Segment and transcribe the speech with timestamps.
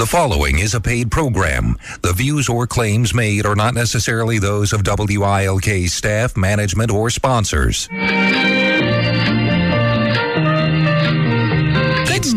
[0.00, 1.76] The following is a paid program.
[2.00, 7.86] The views or claims made are not necessarily those of WILK staff, management, or sponsors.
[7.88, 7.98] Good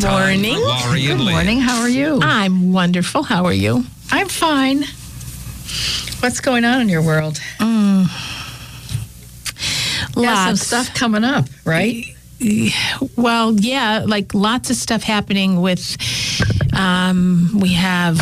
[0.04, 0.60] morning.
[0.60, 1.62] Laurie Good morning.
[1.62, 2.20] How are you?
[2.21, 3.23] I'm wonderful.
[3.23, 3.86] How are you?
[4.12, 4.80] I'm fine.
[6.20, 7.40] What's going on in your world?
[7.60, 8.08] Mm.
[10.18, 10.68] Yeah, some Lots.
[10.68, 12.04] stuff coming up, right?
[13.16, 15.96] Well, yeah, like lots of stuff happening with.
[16.76, 18.17] Um, we have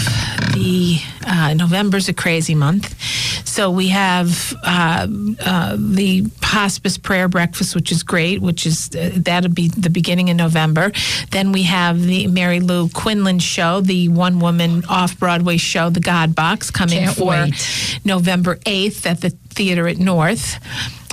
[0.53, 3.01] the uh, November's a crazy month,
[3.47, 5.07] so we have uh,
[5.45, 8.41] uh, the hospice prayer breakfast, which is great.
[8.41, 10.91] Which is uh, that'll be the beginning of November.
[11.31, 16.01] Then we have the Mary Lou Quinlan show, the one woman off Broadway show, The
[16.01, 17.99] God Box, coming Can't for wait.
[18.03, 20.59] November eighth at the theater at North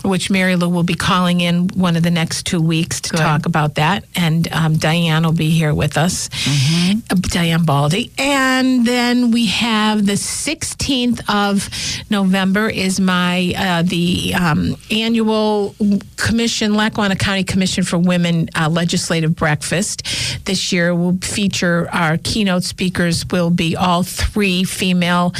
[0.05, 3.19] which Mary Lou will be calling in one of the next two weeks to Good.
[3.19, 4.05] talk about that.
[4.15, 6.99] And um, Diane will be here with us, Mm-hmm.
[7.11, 8.13] uh, Diane Baldy.
[8.17, 11.69] And then we have the 16th of
[12.11, 15.75] November is my uh, the um, annual
[16.17, 20.03] Commission, Lackawanna County Commission for Women uh, legislative breakfast.
[20.47, 25.35] This year will feature our keynote speakers will be all three female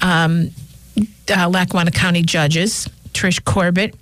[0.00, 0.50] um,
[1.34, 2.88] uh, Lackawanna County judges,
[3.18, 3.96] Trish Corbett,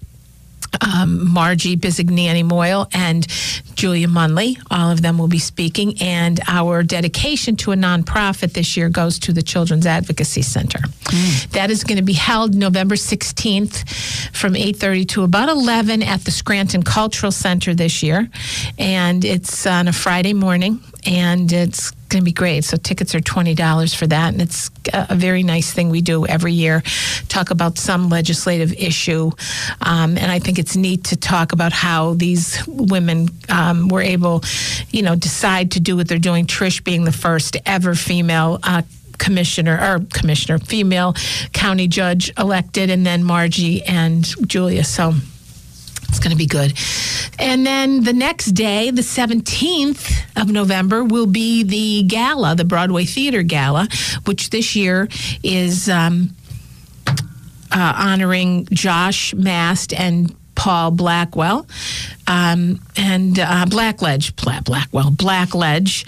[0.83, 3.27] um, Margie Bisignani Moyle, and
[3.75, 4.61] Julia Munley.
[4.71, 5.99] All of them will be speaking.
[6.03, 10.81] And our dedication to a nonprofit this year goes to the Children's Advocacy Center.
[11.53, 13.89] That is going to be held November 16th
[14.37, 18.29] from 8.30 to about 11 at the Scranton Cultural Center this year.
[18.79, 22.65] And it's on a Friday morning, and it's going to be great.
[22.65, 24.33] So tickets are $20 for that.
[24.33, 26.83] And it's a very nice thing we do every year,
[27.29, 29.31] talk about some legislative issue.
[29.81, 34.43] Um, and I think it's neat to talk about how these women um, were able,
[34.91, 36.47] you know, decide to do what they're doing.
[36.47, 38.83] Trish being the first ever female uh,
[39.19, 41.15] commissioner or commissioner, female
[41.53, 44.85] county judge elected, and then Margie and Julia.
[44.85, 45.15] So
[46.09, 46.73] it's going to be good.
[47.39, 53.05] And then the next day, the 17th of November, will be the gala, the Broadway
[53.05, 53.89] Theater Gala,
[54.25, 55.09] which this year
[55.43, 56.35] is um,
[57.07, 61.67] uh, honoring Josh Mast and Paul Blackwell.
[62.29, 66.05] Um, and uh, Blackledge, Bla- Blackwell, Blackledge,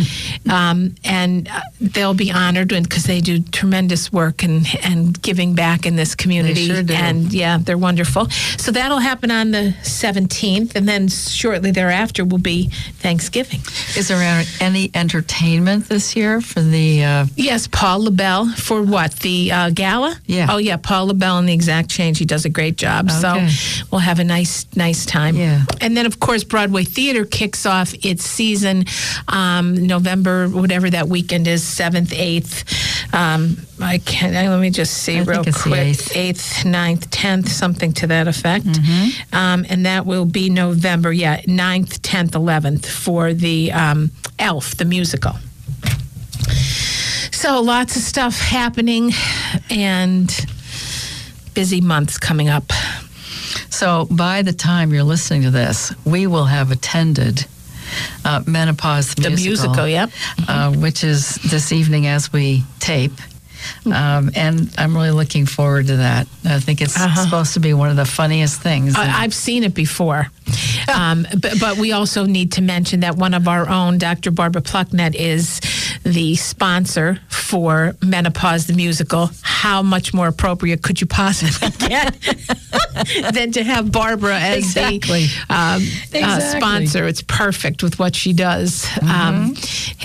[0.50, 5.86] um, and uh, they'll be honored because they do tremendous work and and giving back
[5.86, 6.66] in this community.
[6.66, 6.94] sure do.
[6.94, 8.28] And yeah, they're wonderful.
[8.58, 12.68] So that'll happen on the 17th, and then shortly thereafter will be
[12.98, 13.60] Thanksgiving.
[13.96, 17.04] Is there any entertainment this year for the?
[17.04, 20.16] Uh, Yes, Paul LaBelle for what the uh, gala?
[20.26, 20.48] Yeah.
[20.50, 22.18] Oh yeah, Paul LaBelle and the Exact Change.
[22.18, 23.06] He does a great job.
[23.10, 23.48] Okay.
[23.48, 25.36] So we'll have a nice, nice time.
[25.36, 25.64] Yeah.
[25.80, 28.84] And then of course Broadway Theater kicks off its season
[29.28, 32.64] um, November, whatever that weekend is, seventh, eighth.
[33.14, 34.32] Um, I can't.
[34.34, 35.80] Let me just see I real think it's the quick.
[35.80, 36.16] eighth.
[36.16, 38.64] Eighth, ninth, tenth, something to that effect.
[38.64, 39.34] Mm-hmm.
[39.36, 41.12] Um, and that will be November.
[41.12, 45.32] Yeah, 9th, tenth, eleventh for the um, Elf, the musical.
[47.32, 49.12] So lots of stuff happening
[49.70, 50.28] and
[51.54, 52.64] busy months coming up.
[53.78, 57.46] So by the time you're listening to this, we will have attended
[58.24, 60.10] uh, menopause the, The musical, yep.
[60.48, 63.12] uh, which is this evening as we tape.
[63.86, 66.26] Um, and I'm really looking forward to that.
[66.44, 67.24] I think it's Uh-huh.
[67.24, 68.94] supposed to be one of the funniest things.
[68.96, 70.26] I, I've seen it before.
[70.94, 74.30] Um, but, but we also need to mention that one of our own, Dr.
[74.30, 75.60] Barbara Plucknett, is
[76.04, 79.30] the sponsor for Menopause the Musical.
[79.42, 82.14] How much more appropriate could you possibly get
[83.32, 85.26] than to have Barbara as Exactly.
[85.26, 86.60] the um, uh, Exactly.
[86.60, 87.06] sponsor?
[87.06, 89.54] It's perfect with what she does, um,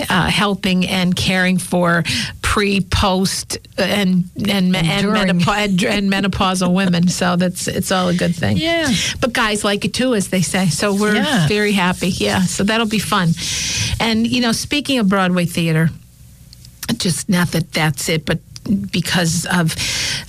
[0.08, 2.02] uh, helping and caring for
[2.42, 7.08] pre, post, and and, and, menopause, and menopausal women.
[7.08, 8.56] So that's it's all a good thing.
[8.56, 8.92] Yeah.
[9.20, 10.66] But guys like it too, as they say.
[10.68, 11.48] So we're Yeah.
[11.48, 12.08] very happy.
[12.08, 12.42] Yeah.
[12.42, 13.30] So that'll be fun.
[14.00, 15.90] And you know, speaking of Broadway theater,
[16.98, 18.38] just not that that's it, but
[18.90, 19.76] because of,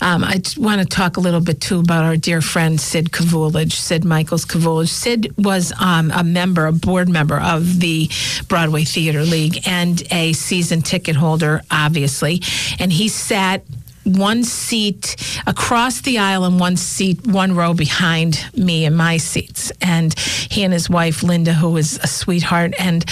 [0.02, 3.72] um, I want to talk a little bit too about our dear friend Sid Kavulich,
[3.72, 4.90] Sid Michaels Kavulich.
[4.90, 8.10] Sid was um, a member, a board member of the
[8.48, 12.42] Broadway Theater League and a season ticket holder, obviously.
[12.80, 13.64] And he sat
[14.06, 15.16] one seat
[15.48, 19.72] across the aisle and one seat, one row behind me in my seats.
[19.82, 22.74] And he and his wife, Linda, who is a sweetheart.
[22.80, 23.08] And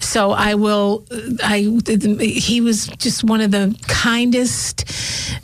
[0.00, 1.04] so I will,
[1.42, 1.60] I,
[2.20, 4.84] he was just one of the kindest,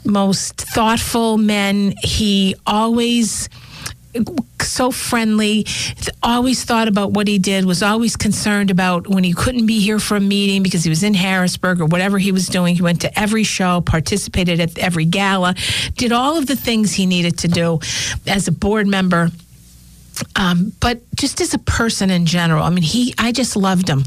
[0.04, 1.94] most thoughtful men.
[2.02, 3.48] He always,
[4.60, 5.66] so friendly,
[6.22, 9.98] always thought about what he did, was always concerned about when he couldn't be here
[9.98, 12.76] for a meeting because he was in Harrisburg or whatever he was doing.
[12.76, 15.54] He went to every show, participated at every gala,
[15.96, 17.80] did all of the things he needed to do
[18.26, 19.30] as a board member
[20.36, 24.04] um, but just as a person in general, I mean, he, I just loved him.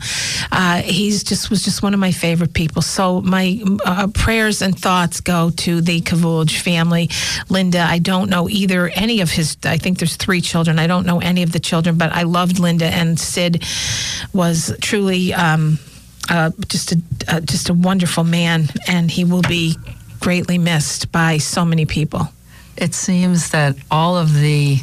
[0.51, 2.81] Uh, he's just was just one of my favorite people.
[2.81, 7.09] So my uh, prayers and thoughts go to the Kavulich family.
[7.49, 9.57] Linda, I don't know either any of his.
[9.63, 10.79] I think there's three children.
[10.79, 13.63] I don't know any of the children, but I loved Linda and Sid
[14.33, 15.79] was truly um,
[16.29, 19.75] uh, just a uh, just a wonderful man, and he will be
[20.19, 22.29] greatly missed by so many people.
[22.77, 24.79] It seems that all of the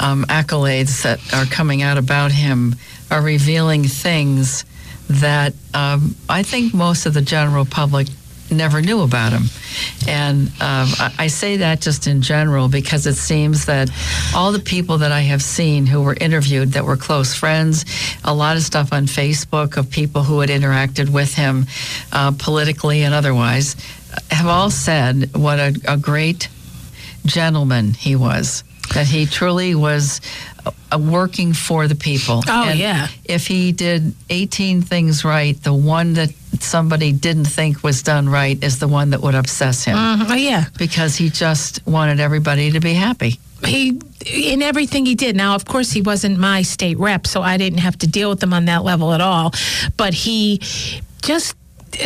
[0.00, 2.76] um, accolades that are coming out about him
[3.10, 4.64] are revealing things
[5.08, 8.08] that um, I think most of the general public
[8.50, 9.42] never knew about him.
[10.08, 10.88] And um,
[11.18, 13.90] I say that just in general because it seems that
[14.34, 17.84] all the people that I have seen who were interviewed that were close friends,
[18.24, 21.66] a lot of stuff on Facebook of people who had interacted with him
[22.12, 23.76] uh, politically and otherwise,
[24.30, 26.48] have all said what a, a great
[27.24, 28.62] gentleman he was
[28.96, 30.22] that he truly was
[30.64, 32.42] uh, working for the people.
[32.48, 33.08] Oh, and yeah.
[33.24, 38.62] If he did 18 things right, the one that somebody didn't think was done right
[38.64, 39.96] is the one that would obsess him.
[39.96, 40.64] Uh, yeah.
[40.78, 43.38] Because he just wanted everybody to be happy.
[43.64, 45.36] He in everything he did.
[45.36, 48.42] Now, of course, he wasn't my state rep, so I didn't have to deal with
[48.42, 49.52] him on that level at all.
[49.96, 50.58] But he
[51.22, 51.54] just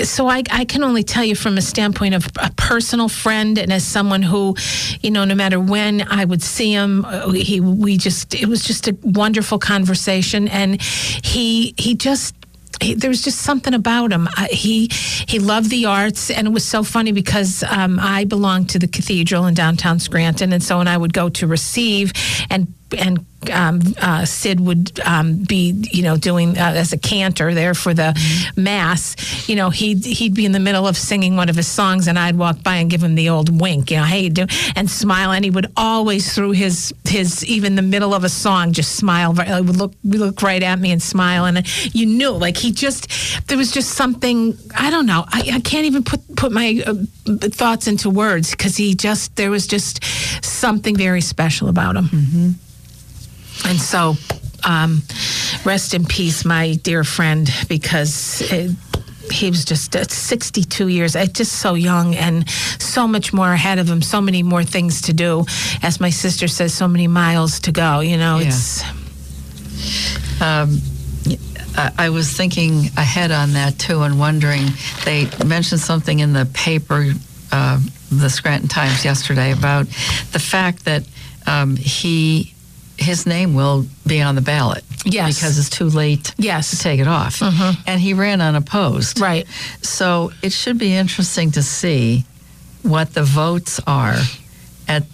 [0.04, 3.72] so I, I can only tell you from a standpoint of a personal friend and
[3.72, 4.56] as someone who,
[5.00, 8.64] you know, no matter when I would see him, uh, he we just it was
[8.64, 12.34] just a wonderful conversation, and he he just
[12.80, 14.28] he, there was just something about him.
[14.50, 18.78] He he loved the arts, and it was so funny because um, I belonged to
[18.78, 22.12] the cathedral in downtown Scranton, and so when I would go to receive
[22.48, 27.54] and and um, uh, Sid would um, be, you know, doing uh, as a cantor
[27.54, 28.62] there for the mm-hmm.
[28.62, 29.48] mass.
[29.48, 32.18] You know, he'd he'd be in the middle of singing one of his songs, and
[32.18, 34.46] I'd walk by and give him the old wink, you know, hey, do,
[34.76, 35.32] and smile.
[35.32, 39.32] And he would always, through his his even the middle of a song, just smile.
[39.34, 43.08] He would look look right at me and smile, and you knew, like he just
[43.48, 44.56] there was just something.
[44.76, 45.24] I don't know.
[45.28, 46.94] I, I can't even put put my uh,
[47.38, 50.04] thoughts into words because he just there was just
[50.44, 52.04] something very special about him.
[52.04, 52.50] Mm-hmm.
[53.66, 54.16] And so,
[54.64, 55.02] um,
[55.64, 58.72] rest in peace, my dear friend, because it,
[59.30, 63.78] he was just uh, 62 years, uh, just so young and so much more ahead
[63.78, 65.44] of him, so many more things to do.
[65.82, 68.00] As my sister says, so many miles to go.
[68.00, 68.48] You know, yeah.
[68.48, 68.82] it's.
[70.42, 70.80] Um,
[71.76, 74.66] I was thinking ahead on that too and wondering,
[75.04, 77.12] they mentioned something in the paper,
[77.52, 77.80] uh,
[78.10, 79.86] the Scranton Times yesterday, about
[80.32, 81.04] the fact that
[81.46, 82.54] um, he
[83.00, 84.84] his name will be on the ballot.
[85.04, 85.36] Yes.
[85.36, 86.70] Because it's too late yes.
[86.70, 87.40] to take it off.
[87.40, 87.80] Mm-hmm.
[87.86, 89.20] And he ran unopposed.
[89.20, 89.46] Right.
[89.82, 92.24] So it should be interesting to see
[92.82, 94.16] what the votes are
[94.86, 95.04] at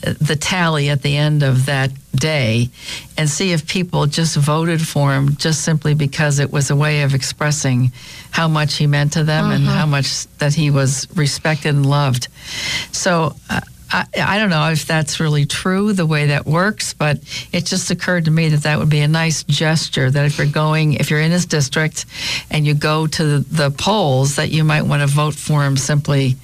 [0.00, 2.70] the tally at the end of that day
[3.16, 7.02] and see if people just voted for him just simply because it was a way
[7.02, 7.92] of expressing
[8.30, 9.72] how much he meant to them and mm-hmm.
[9.72, 12.28] how much that he was respected and loved.
[12.92, 17.18] So uh, I, I, don't know if that's really true, the way that works, but
[17.52, 20.10] it just occurred to me that that would be a nice gesture.
[20.10, 22.04] That if you're going, if you're in his district
[22.50, 25.76] and you go to the, the polls, that you might want to vote for him
[25.76, 26.36] simply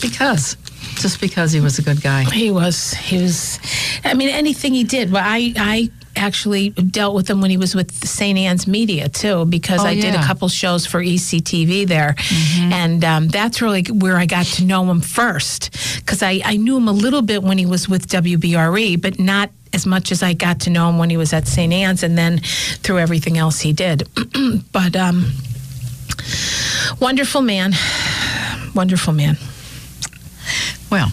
[0.00, 0.56] because,
[0.96, 2.24] just because he was a good guy.
[2.24, 2.92] He was.
[2.92, 3.58] He was.
[4.04, 5.12] I mean, anything he did.
[5.12, 8.38] Well, I, I actually dealt with him when he was with St.
[8.38, 10.12] Anne's Media too, because oh, I yeah.
[10.12, 12.72] did a couple shows for ECTV there, mm-hmm.
[12.72, 16.76] and um, that's really where I got to know him first, because I, I knew
[16.76, 20.32] him a little bit when he was with WBRE, but not as much as I
[20.32, 21.72] got to know him when he was at St.
[21.72, 24.08] Anne's, and then through everything else he did.
[24.72, 25.30] but um,
[27.00, 27.72] wonderful man,
[28.74, 29.36] wonderful man.
[30.90, 31.10] Well.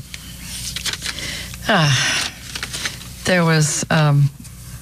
[1.67, 1.95] Uh,
[3.25, 4.29] there was um,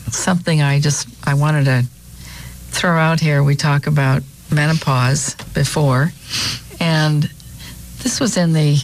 [0.10, 1.86] something I just I wanted to
[2.72, 3.44] throw out here.
[3.44, 6.12] We talk about menopause before,
[6.80, 7.30] and
[8.02, 8.78] this was in the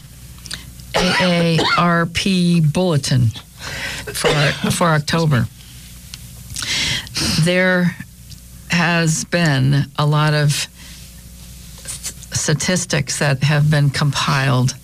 [0.94, 3.30] AARP bulletin
[4.14, 4.30] for
[4.72, 5.48] for October.
[7.42, 7.96] There
[8.70, 10.68] has been a lot of
[12.32, 14.76] statistics that have been compiled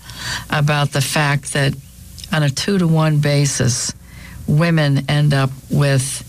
[0.50, 1.74] about the fact that
[2.32, 3.92] on a two to one basis,
[4.46, 6.22] women end up with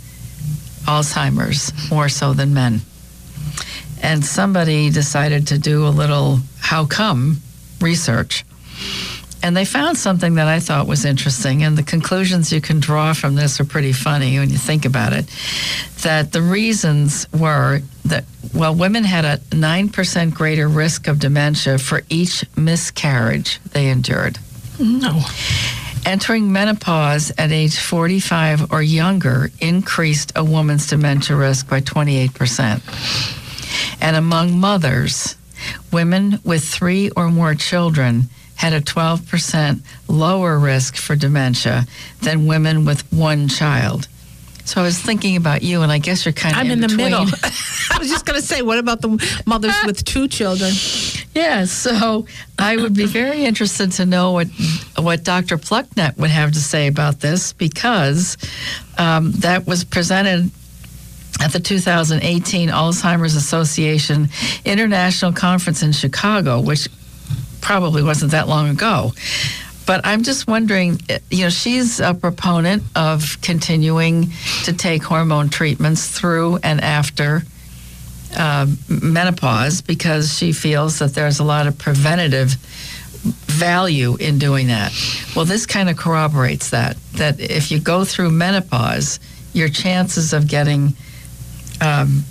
[0.85, 2.81] Alzheimer's more so than men.
[4.01, 7.41] And somebody decided to do a little how come
[7.81, 8.45] research
[9.45, 13.13] And they found something that I thought was interesting, and the conclusions you can draw
[13.13, 15.27] from this are pretty funny when you think about it.
[16.01, 18.25] That the reasons were that,
[18.55, 24.39] well, women had a 9% greater risk of dementia for each miscarriage they endured.
[24.79, 25.21] No.
[26.07, 32.81] Entering menopause at age 45 or younger increased a woman's dementia risk by 28%.
[34.01, 35.35] And among mothers,
[35.91, 41.85] women with three or more children had a 12% lower risk for dementia
[42.21, 44.07] than women with one child.
[44.65, 46.87] So I was thinking about you, and I guess you're kind of I'm in, the
[46.87, 47.11] between.
[47.11, 47.21] middle.
[47.91, 50.71] I was just going to say, what about the mothers with two children?
[51.35, 52.25] Yeah, so
[52.57, 54.47] I would be very interested to know what
[54.97, 55.59] what Dr.
[55.59, 58.37] Plucknett would have to say about this because
[58.97, 60.49] um, that was presented
[61.41, 64.29] at the 2018 Alzheimer's Association
[64.63, 66.87] International Conference in Chicago, which
[67.65, 69.11] probably wasn't that long ago.
[69.87, 74.31] But I'm just wondering, eh, you know, she's a proponent of continuing
[74.65, 77.41] to take hormone treatments through and after
[78.37, 82.51] uh, menopause because she feels that there's a lot of preventative
[83.47, 84.93] value in doing that.
[85.35, 89.19] Well, this kind of corroborates that, that if you go through menopause,
[89.53, 90.93] your chances of getting,
[91.81, 92.25] um,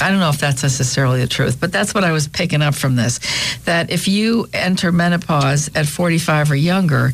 [0.00, 2.74] I don't know if that's necessarily the truth, but that's what I was picking up
[2.74, 3.20] from this.
[3.64, 7.12] That if you enter menopause at 45 or younger,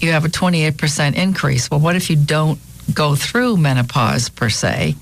[0.00, 1.70] you have a 28% increase.
[1.70, 2.58] Well, what if you don't
[2.92, 4.94] go through menopause per se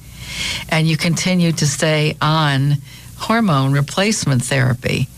[0.69, 2.77] and you continue to stay on
[3.17, 5.09] hormone replacement therapy?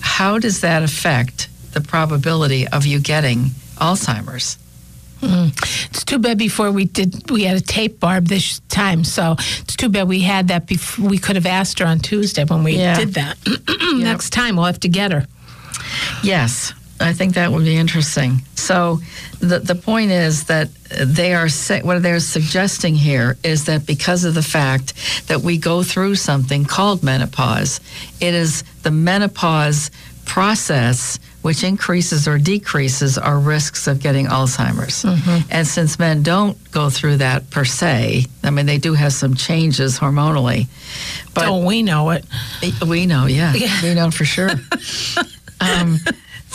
[0.00, 4.58] How does that affect the probability of you getting Alzheimer's?
[5.22, 5.50] Mm.
[5.90, 9.76] It's too bad before we did we had a tape barb this time, so it's
[9.76, 12.72] too bad we had that before we could have asked her on Tuesday when we
[12.76, 12.98] Yeah.
[12.98, 13.36] did that.
[14.02, 15.26] Next time we'll have to get her.
[16.22, 18.42] Yes, I think that would be interesting.
[18.56, 18.98] So
[19.40, 21.48] the the point is that they are
[21.82, 24.92] what they're suggesting here is that because of the fact
[25.28, 27.80] that we go through something called menopause,
[28.20, 29.90] it is the menopause
[30.24, 35.04] process which increases or decreases our risks of getting Alzheimer's.
[35.50, 39.34] And since men don't go through that per se, I mean they do have some
[39.34, 40.68] changes hormonally,
[41.34, 42.24] but oh, we know it.
[42.86, 43.82] we know, yeah, Yeah.
[43.82, 44.50] we know for sure.
[45.60, 45.98] um,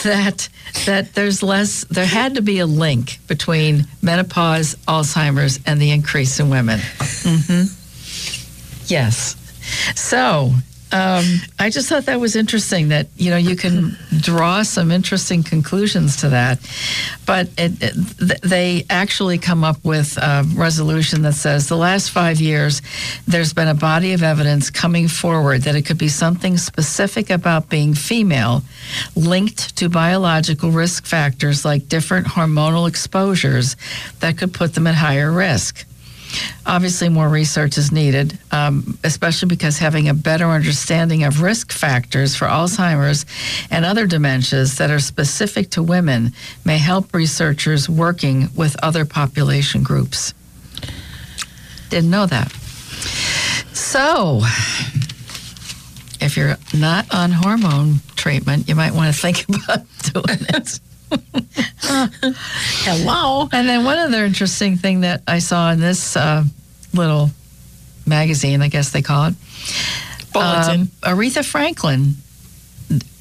[0.04, 0.48] that
[0.86, 1.84] that there's less.
[1.90, 6.78] There had to be a link between menopause, Alzheimer's, and the increase in women.
[6.80, 7.64] hmm
[8.86, 9.34] Yes.
[9.96, 10.52] So.
[10.90, 11.24] Um,
[11.58, 16.16] I just thought that was interesting that you know you can draw some interesting conclusions
[16.18, 16.58] to that,
[17.26, 22.40] but it, it, they actually come up with a resolution that says the last five
[22.40, 22.80] years
[23.26, 27.68] there's been a body of evidence coming forward that it could be something specific about
[27.68, 28.62] being female
[29.14, 33.76] linked to biological risk factors like different hormonal exposures
[34.20, 35.84] that could put them at higher risk.
[36.66, 42.36] Obviously, more research is needed, um, especially because having a better understanding of risk factors
[42.36, 43.24] for Alzheimer's
[43.70, 46.32] and other dementias that are specific to women
[46.64, 50.34] may help researchers working with other population groups.
[51.88, 52.52] Didn't know that.
[53.72, 54.42] So,
[56.20, 60.80] if you're not on hormone treatment, you might want to think about doing it.
[62.84, 63.48] Hello.
[63.52, 66.44] And then one other interesting thing that I saw in this uh,
[66.92, 67.30] little
[68.06, 69.34] magazine, I guess they call it,
[70.32, 70.80] Bulletin.
[70.82, 72.14] um, Aretha Franklin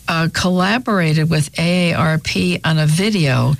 [0.07, 3.53] uh, collaborated with AARP on a video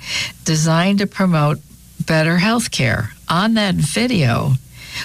[0.44, 1.58] designed to promote
[2.06, 3.12] better health care.
[3.28, 4.52] On that video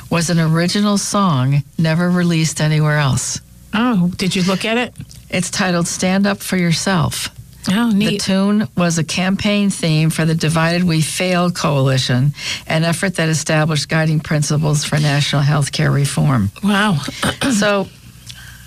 [0.09, 3.41] was an original song never released anywhere else.
[3.73, 4.93] oh, did you look at it?
[5.29, 7.29] It's titled Stand Up for Yourself.
[7.69, 12.33] Oh, The tune was a campaign theme for the Divided We Fail coalition,
[12.67, 16.51] an effort that established guiding principles for national health care reform.
[16.63, 16.97] wow.
[17.57, 17.87] so,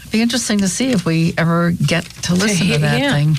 [0.00, 3.12] it'd be interesting to see if we ever get to listen to that yeah.
[3.12, 3.36] thing.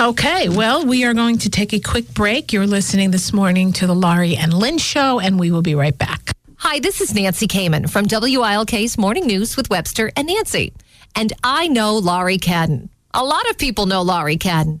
[0.00, 2.52] Okay, well, we are going to take a quick break.
[2.52, 5.96] You're listening this morning to the Laurie and Lynn show, and we will be right
[5.96, 6.32] back.
[6.58, 10.72] Hi, this is Nancy Kamen from WILK's Morning News with Webster and Nancy.
[11.14, 12.88] And I know Laurie Cadden.
[13.12, 14.80] A lot of people know Laurie Cadden.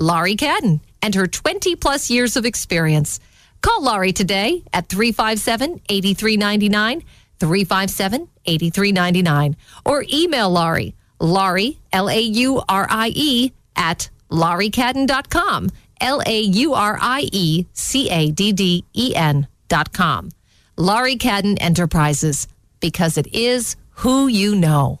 [0.00, 0.80] Laurie Cadden.
[1.02, 3.20] and her 20 plus years of experience.
[3.62, 7.02] Call Laurie today at 357 8399,
[7.38, 16.22] 357 8399, or email Laurie, Laurie, L A U R I E, at lauriecadden.com, L
[16.26, 20.30] A U R I E C A D D E N.com.
[20.76, 22.48] Laurie Cadden Enterprises,
[22.80, 25.00] because it is who you know.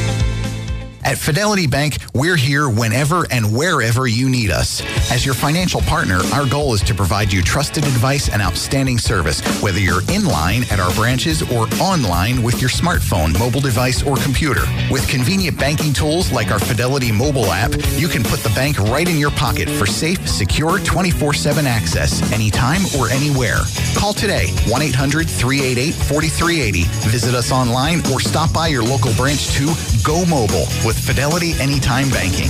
[1.03, 4.81] At Fidelity Bank, we're here whenever and wherever you need us.
[5.11, 9.41] As your financial partner, our goal is to provide you trusted advice and outstanding service,
[9.61, 14.15] whether you're in line at our branches or online with your smartphone, mobile device, or
[14.17, 14.61] computer.
[14.91, 19.09] With convenient banking tools like our Fidelity mobile app, you can put the bank right
[19.09, 23.61] in your pocket for safe, secure 24 7 access anytime or anywhere.
[23.95, 26.83] Call today 1 800 388 4380.
[27.09, 29.65] Visit us online or stop by your local branch to
[30.03, 32.49] go mobile with Fidelity Anytime Banking.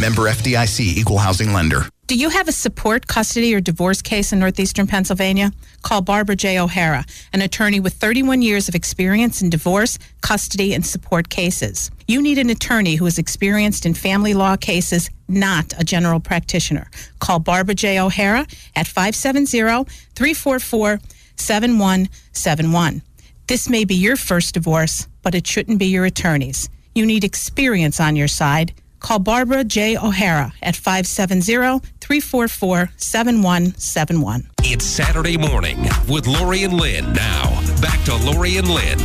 [0.00, 1.84] Member FDIC Equal Housing Lender.
[2.06, 5.52] Do you have a support, custody, or divorce case in Northeastern Pennsylvania?
[5.82, 6.58] Call Barbara J.
[6.58, 11.90] O'Hara, an attorney with 31 years of experience in divorce, custody, and support cases.
[12.08, 16.88] You need an attorney who is experienced in family law cases, not a general practitioner.
[17.18, 18.00] Call Barbara J.
[18.00, 20.98] O'Hara at 570 344
[21.36, 23.02] 7171.
[23.48, 26.70] This may be your first divorce, but it shouldn't be your attorney's.
[26.94, 28.74] You need experience on your side.
[28.98, 29.96] Call Barbara J.
[29.96, 34.50] O'Hara at 570 344 7171.
[34.64, 37.12] It's Saturday morning with Laurie and Lynn.
[37.12, 38.98] Now, back to Laurie and Lynn.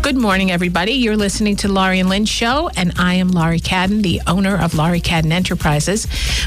[0.00, 0.92] Good morning, everybody.
[0.92, 4.74] You're listening to Laurie and Lynn Show, and I am Laurie Cadden, the owner of
[4.74, 6.06] Laurie Cadden Enterprises,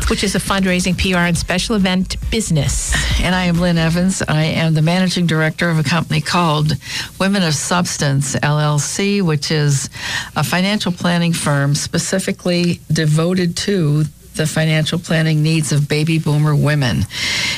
[0.09, 2.91] which is a fundraising, PR, and special event business.
[3.21, 4.23] And I am Lynn Evans.
[4.27, 6.73] I am the managing director of a company called
[7.19, 9.89] Women of Substance LLC, which is
[10.35, 17.05] a financial planning firm specifically devoted to the financial planning needs of baby boomer women.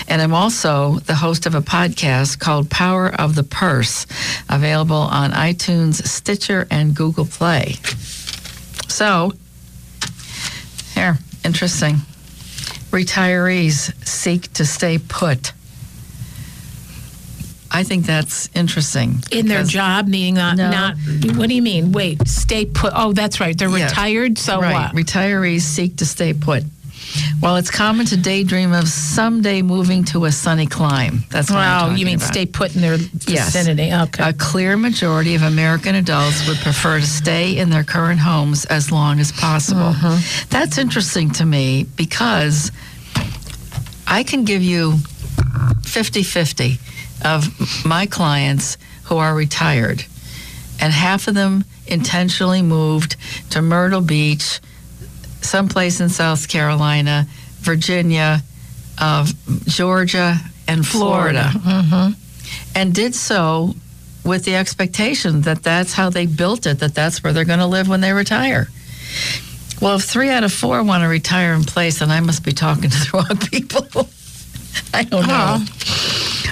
[0.07, 4.05] And I'm also the host of a podcast called Power of the Purse,
[4.49, 7.75] available on iTunes, Stitcher, and Google Play.
[8.87, 9.31] So,
[10.93, 11.95] here, interesting.
[12.91, 15.53] Retirees seek to stay put.
[17.75, 19.23] I think that's interesting.
[19.31, 20.69] In their job, meaning not, No.
[20.69, 20.95] not,
[21.35, 21.91] what do you mean?
[21.91, 22.93] Wait, stay put.
[22.95, 23.57] Oh, that's right.
[23.57, 23.85] They're Yeah.
[23.85, 24.93] retired, so right.
[24.93, 24.95] what?
[24.95, 26.63] Retirees seek to stay put.
[27.39, 31.89] While it's common to daydream of someday moving to a sunny clime, that's what I'm
[31.89, 32.27] Wow, you mean about.
[32.27, 33.53] stay put in their Yes.
[33.53, 33.91] vicinity?
[33.93, 34.23] Okay.
[34.29, 38.91] A clear majority of American adults would prefer to stay in their current homes as
[38.91, 39.93] long as possible.
[39.93, 40.45] Mm-hmm.
[40.49, 42.71] That's interesting to me because
[44.07, 44.99] I can give you
[45.83, 46.79] 50 50
[47.23, 50.05] of my clients who are retired,
[50.79, 53.15] and half of them intentionally moved
[53.51, 54.59] to Myrtle Beach,
[55.41, 57.27] someplace in South Carolina,
[57.59, 58.41] Virginia,
[58.99, 59.27] uh,
[59.65, 61.51] Georgia, and Florida
[62.75, 63.75] and did so
[64.23, 67.65] with the expectation that that's how they built it, that that's where they're going to
[67.65, 68.67] live when they retire.
[69.81, 72.53] Well, if three out of four want to retire in place, then I must be
[72.53, 74.07] talking to the wrong people.
[74.93, 75.59] I don't know.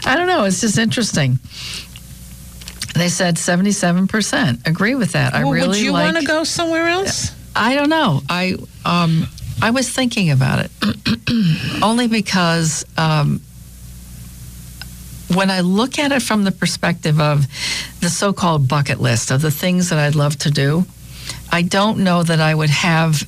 [0.05, 0.45] I don't know.
[0.45, 1.39] It's just interesting.
[2.95, 5.33] They said 77% agree with that.
[5.33, 6.13] I well, really would you like.
[6.13, 7.33] want to go somewhere else?
[7.55, 8.21] I don't know.
[8.29, 9.27] I um,
[9.61, 10.71] I was thinking about it
[11.83, 13.41] only because um,
[15.33, 17.45] when I look at it from the perspective of
[18.01, 20.85] the so-called bucket list of the things that I'd love to do,
[21.51, 23.27] I don't know that I would have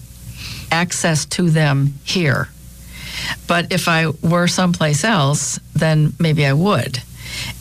[0.72, 2.50] access to them here.
[3.48, 7.00] But if I were someplace else, then maybe I would.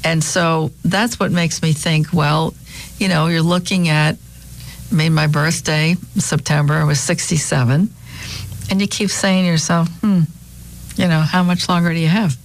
[0.05, 2.55] And so that's what makes me think, well,
[2.99, 4.17] you know, you're looking at
[4.93, 7.89] I mean, my birthday, September, I was 67.
[8.71, 10.21] And you keep saying to yourself, hmm,
[10.97, 12.37] you know, how much longer do you have?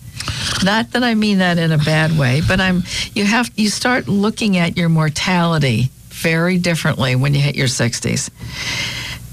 [0.63, 4.07] Not that I mean that in a bad way, but I'm you have you start
[4.07, 8.29] looking at your mortality very differently when you hit your 60s.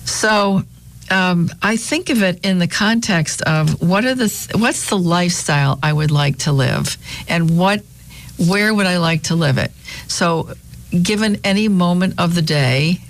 [0.07, 0.63] So
[1.11, 5.79] um, I think of it in the context of what are the what's the lifestyle
[5.83, 6.97] I would like to live,
[7.29, 7.83] and what
[8.39, 9.71] where would I like to live it?
[10.09, 10.55] So,
[10.91, 13.01] given any moment of the day,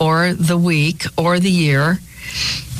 [0.00, 1.98] or the week, or the year,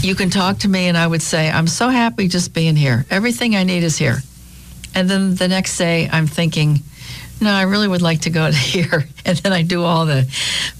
[0.00, 3.04] you can talk to me, and I would say, I'm so happy just being here.
[3.10, 4.18] Everything I need is here.
[4.94, 6.80] And then the next day, I'm thinking,
[7.40, 9.04] no, I really would like to go to here.
[9.24, 10.26] And then I do all the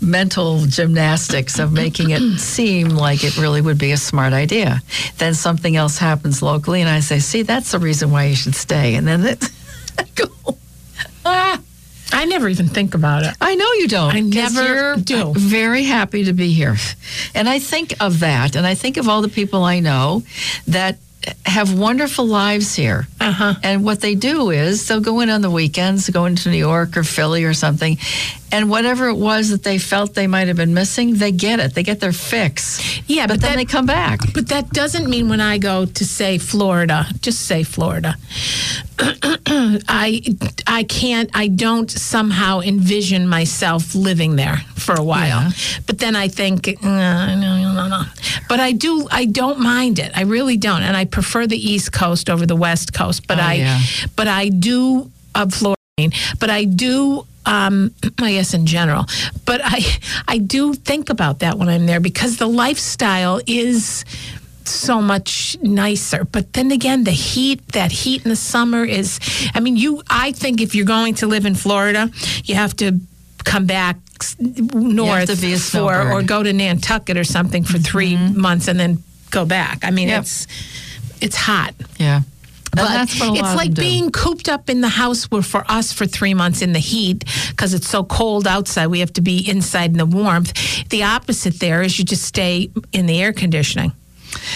[0.00, 4.82] mental gymnastics of making it seem like it really would be a smart idea.
[5.18, 8.54] Then something else happens locally, and I say, see, that's the reason why you should
[8.54, 8.94] stay.
[8.94, 9.44] And then it,
[9.98, 10.26] I go,
[11.24, 11.60] ah.
[12.10, 13.34] I never even think about it.
[13.38, 14.14] I know you don't.
[14.14, 15.34] I never do.
[15.36, 16.74] Very happy to be here.
[17.34, 20.22] And I think of that, and I think of all the people I know
[20.66, 20.96] that
[21.44, 23.06] have wonderful lives here.
[23.20, 23.54] Uh-huh.
[23.62, 26.96] And what they do is they'll go in on the weekends, go into New York
[26.96, 27.98] or Philly or something,
[28.52, 31.74] and whatever it was that they felt they might have been missing, they get it.
[31.74, 33.00] They get their fix.
[33.08, 34.20] Yeah, but, but then that- they come back.
[34.32, 38.16] But that doesn't mean when I go to say Florida, just say Florida.
[39.00, 40.22] I
[40.66, 45.42] I can't I don't somehow envision myself living there for a while.
[45.42, 45.50] Yeah.
[45.86, 48.02] But then I think uh, no no no no.
[48.48, 50.10] But I do I don't mind it.
[50.16, 53.42] I really don't and I prefer the East Coast over the West Coast, but Oh,
[53.42, 53.80] I yeah.
[54.16, 55.76] but I do of Florida
[56.38, 59.06] but I do um, I guess in general,
[59.46, 59.80] but I
[60.28, 64.04] I do think about that when I'm there because the lifestyle is
[64.68, 66.24] so much nicer.
[66.24, 69.18] But then again, the heat, that heat in the summer is,
[69.54, 72.10] I mean, you, I think if you're going to live in Florida,
[72.44, 73.00] you have to
[73.44, 73.96] come back
[74.74, 78.40] north to be a for, or go to Nantucket or something for 3 mm-hmm.
[78.40, 79.84] months and then go back.
[79.84, 80.22] I mean, Yep.
[80.22, 80.46] it's,
[81.20, 81.74] it's hot.
[81.98, 82.22] Yeah.
[82.70, 85.64] But that's what a lot it's like being cooped up in the house where for
[85.70, 88.88] us for three months in the heat because it's so cold outside.
[88.88, 90.52] We have to be inside in the warmth.
[90.90, 93.92] The opposite there is you just stay in the air conditioning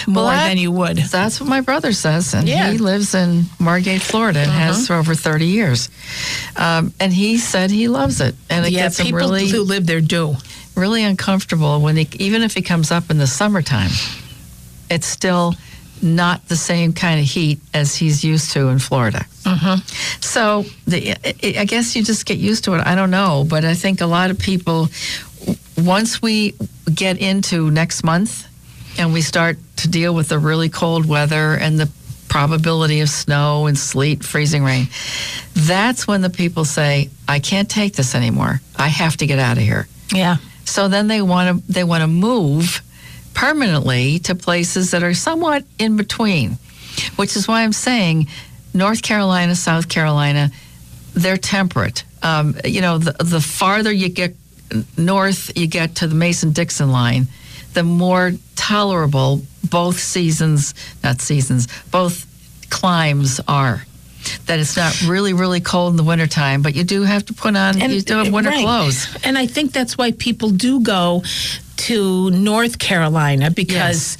[0.07, 0.97] more that- than you would.
[0.97, 2.71] That's what my brother says, and Yeah.
[2.71, 5.89] he lives in Margate, Florida, and has for over thirty years.
[6.55, 9.63] Um, and he said he loves it, and it yeah, gets him people really, who
[9.63, 10.35] live there do.
[10.75, 13.91] really uncomfortable when he, even if he comes up in the summertime.
[14.89, 15.55] It's still
[16.01, 19.25] not the same kind of heat as he's used to in Florida.
[20.19, 21.15] So the,
[21.59, 22.85] I guess you just get used to it.
[22.85, 24.89] I don't know, but I think a lot of people,
[25.77, 26.55] once we
[26.93, 28.45] get into next month
[28.97, 31.89] and we start to deal with the really cold weather and the
[32.29, 34.87] probability of snow and sleet, freezing rain,
[35.53, 38.61] that's when the people say, "I can't take this anymore.
[38.75, 40.37] I have to get out of here." Yeah.
[40.65, 42.81] So then they want to they want to move
[43.33, 46.57] permanently to places that are somewhat in between,
[47.15, 48.27] which is why I'm saying
[48.73, 50.51] North Carolina, South Carolina,
[51.13, 52.03] they're temperate.
[52.21, 54.35] Um, you know, the, the farther you get
[54.97, 57.27] north, you get to the Mason Dixon line,
[57.73, 58.31] the more
[58.63, 60.73] tolerable both seasons,
[61.03, 62.25] not seasons, both
[62.69, 63.85] climes are.
[64.45, 67.57] That it's not really, really cold in the wintertime, but you do have to put
[67.57, 68.63] on, you do have winter right.
[68.63, 69.17] clothes.
[69.25, 71.23] And I think that's why people do go
[71.83, 74.15] to North Carolina because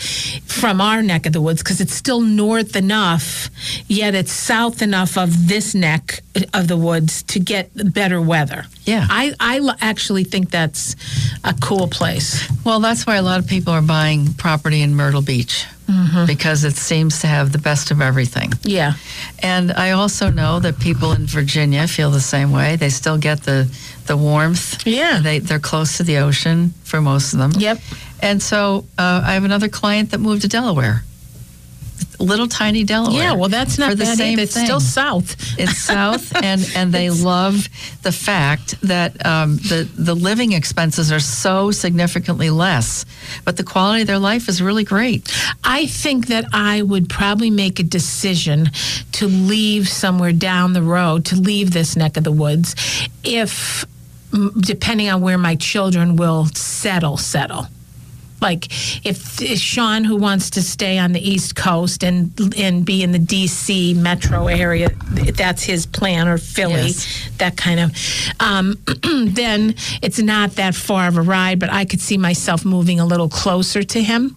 [0.45, 3.49] from our neck of the woods, because it's still north enough,
[3.88, 6.19] yet it's south enough of this neck
[6.54, 8.65] of the woods to get better weather.
[8.84, 9.08] Yeah.
[9.10, 10.97] I, I actually think that's
[11.45, 12.43] a cool place.
[12.65, 16.26] Well, that's why a lot of people are buying property in Myrtle Beach mm-hmm.
[16.26, 18.52] because it seems to have the best of everything.
[18.63, 18.93] Yeah.
[19.39, 22.76] And I also know that people in Virginia feel the same way.
[22.76, 23.69] They still get the
[24.08, 24.86] the warmth.
[24.86, 25.20] Yeah.
[25.22, 27.52] They they're close to the ocean for most of them.
[27.58, 27.80] Yep.
[28.22, 31.04] And so uh, I have another client that moved to Delaware,
[32.20, 33.22] little tiny Delaware.
[33.22, 34.44] Yeah, well, that's not for the bad same either.
[34.44, 34.66] It's thing.
[34.66, 35.36] still south.
[35.60, 37.68] It's south, and and they love
[38.02, 43.06] the fact that um, the the living expenses are so significantly less,
[43.44, 45.30] but the quality of their life is really great.
[45.63, 48.70] I think that I would probably make a decision
[49.13, 52.76] to leave somewhere down the road, to leave this neck of the woods,
[53.24, 53.86] if,
[54.60, 57.67] depending on where my children will settle, settle.
[58.41, 58.65] Like
[59.06, 63.13] if, if Sean, who wants to stay on the East Coast and and be in
[63.13, 63.93] the D.C.
[63.93, 64.89] metro area,
[65.38, 67.30] that's his plan, or Philly, Yes.
[67.38, 67.91] that kind of,
[68.41, 68.78] um,
[69.28, 71.58] then it's not that far of a ride.
[71.60, 74.36] But I could see myself moving a little closer to him.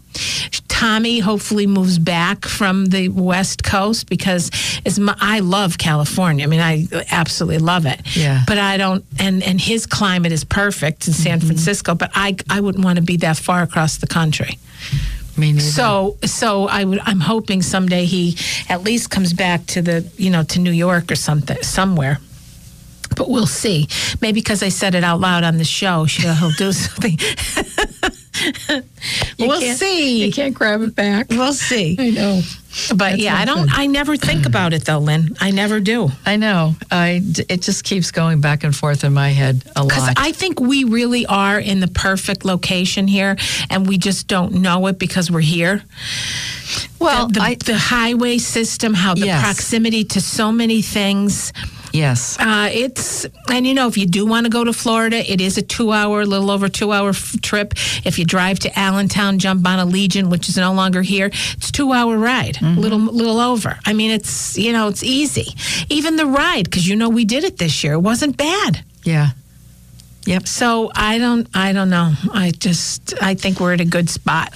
[0.76, 4.50] Tommy hopefully moves back from the West Coast because
[4.84, 6.44] it's my, I love California.
[6.44, 8.14] I mean, I absolutely love it.
[8.14, 8.42] Yeah.
[8.46, 11.46] But I don't, and and his climate is perfect in San mm-hmm.
[11.46, 11.94] Francisco.
[11.94, 14.58] But I I wouldn't want to be that far across the country.
[15.62, 18.36] So so I would I'm hoping someday he
[18.68, 22.18] at least comes back to the you know to New York or something somewhere.
[23.16, 23.88] But we'll see.
[24.20, 27.16] Maybe because I said it out loud on the show, he'll do something.
[29.38, 30.25] We'll see.
[30.25, 31.29] You can't grab it back.
[31.31, 31.96] We'll see.
[32.01, 32.40] I know.
[32.94, 33.70] But yeah, I don't.
[33.72, 35.35] I never think about it though, Lynn.
[35.40, 36.11] I never do.
[36.27, 36.75] I know.
[36.90, 39.88] I it just keeps going back and forth in my head a lot.
[39.88, 40.14] Because.
[40.16, 43.37] I think we really are in the perfect location here,
[43.70, 45.83] and we just don't know it because we're here.
[46.99, 49.42] well, the, I, the highway system, how the Yes.
[49.42, 51.53] proximity to so many things.
[51.96, 52.38] Yes.
[52.38, 55.56] Uh, it's and you know if you do want to go to Florida, it is
[55.56, 57.72] a two-hour, a little over two-hour f- trip.
[58.04, 62.18] If you drive to Allentown, jump on Allegiant, which is no longer here, it's two-hour
[62.18, 63.78] ride, little little over.
[63.87, 65.54] I mean, it's you know it's easy.
[65.88, 68.85] Even the ride, because you know we did it this year, it wasn't bad.
[69.04, 69.30] Yeah.
[70.26, 70.46] Yep.
[70.48, 72.12] So I don't I don't know.
[72.35, 74.52] I just I think we're at a good spot.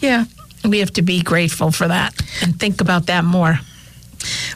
[0.00, 0.24] Yeah.
[0.64, 3.60] We have to be grateful for that and think about that more.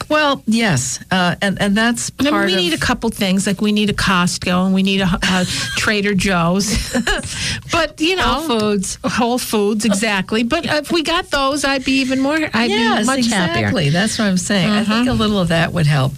[0.09, 2.59] Well, yes, uh, and and that's I mean, we of.
[2.59, 5.45] need a couple things like we need a Costco and we need a, a
[5.77, 6.93] Trader Joe's,
[7.71, 8.99] but you know, Whole Foods.
[9.03, 10.43] Whole Foods, exactly.
[10.43, 12.37] But if we got those, I'd be even more.
[12.53, 13.63] I'd yes, be much exactly.
[13.63, 13.91] happier.
[13.91, 14.69] That's what I'm saying.
[14.69, 16.13] I think a little of that would help.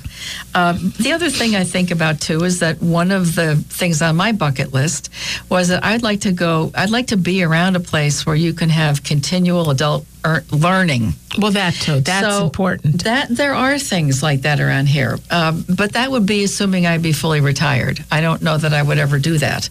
[0.54, 4.16] Um, the other thing I think about too is that one of the things on
[4.16, 5.10] my bucket list
[5.50, 6.72] was that I'd like to go.
[6.76, 11.14] I'd like to be around a place where you can have continual adult er- learning.
[11.38, 12.00] Well, that too.
[12.02, 13.04] That's So important.
[13.04, 17.02] That there are things like that around here, um, but that would be assuming I'd
[17.02, 18.04] be fully retired.
[18.12, 19.70] I don't know that I would ever do that,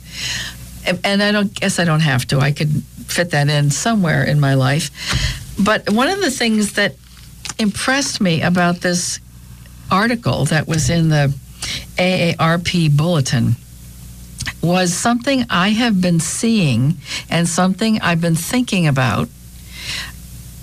[0.87, 2.39] and, and I don't guess I don't have to.
[2.41, 4.91] I could fit that in somewhere in my life.
[5.63, 6.95] But one of the things that
[7.59, 9.19] impressed me about this
[9.91, 11.35] article that was in the
[11.97, 13.57] AARP bulletin
[14.63, 16.97] was something I have been seeing
[17.31, 19.29] and something I've been thinking about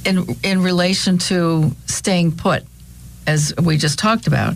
[0.05, 2.63] in in relation to staying put,
[3.27, 4.55] as we just talked about.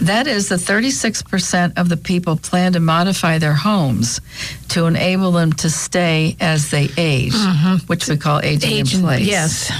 [0.00, 4.20] That is, the 36% of the people plan to modify their homes
[4.68, 7.86] to enable them to stay as they age, mm-hmm.
[7.86, 9.26] which we call aging in place.
[9.26, 9.70] yes.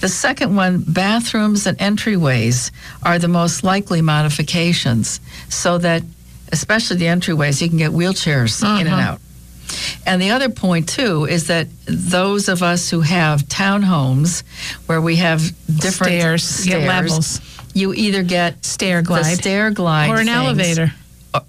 [0.00, 2.70] The second one, bathrooms and entryways
[3.02, 6.02] are the most likely modifications, so that,
[6.52, 9.00] especially the entryways, you can get wheelchairs in and mm-hmm.
[9.00, 9.20] out.
[10.06, 14.42] And the other point, too, is that those of us who have townhomes
[14.86, 17.40] where we have different Stairs, yeah, levels.
[17.74, 19.36] you either get Stair glide.
[19.38, 20.92] stair glide or an things, elevator.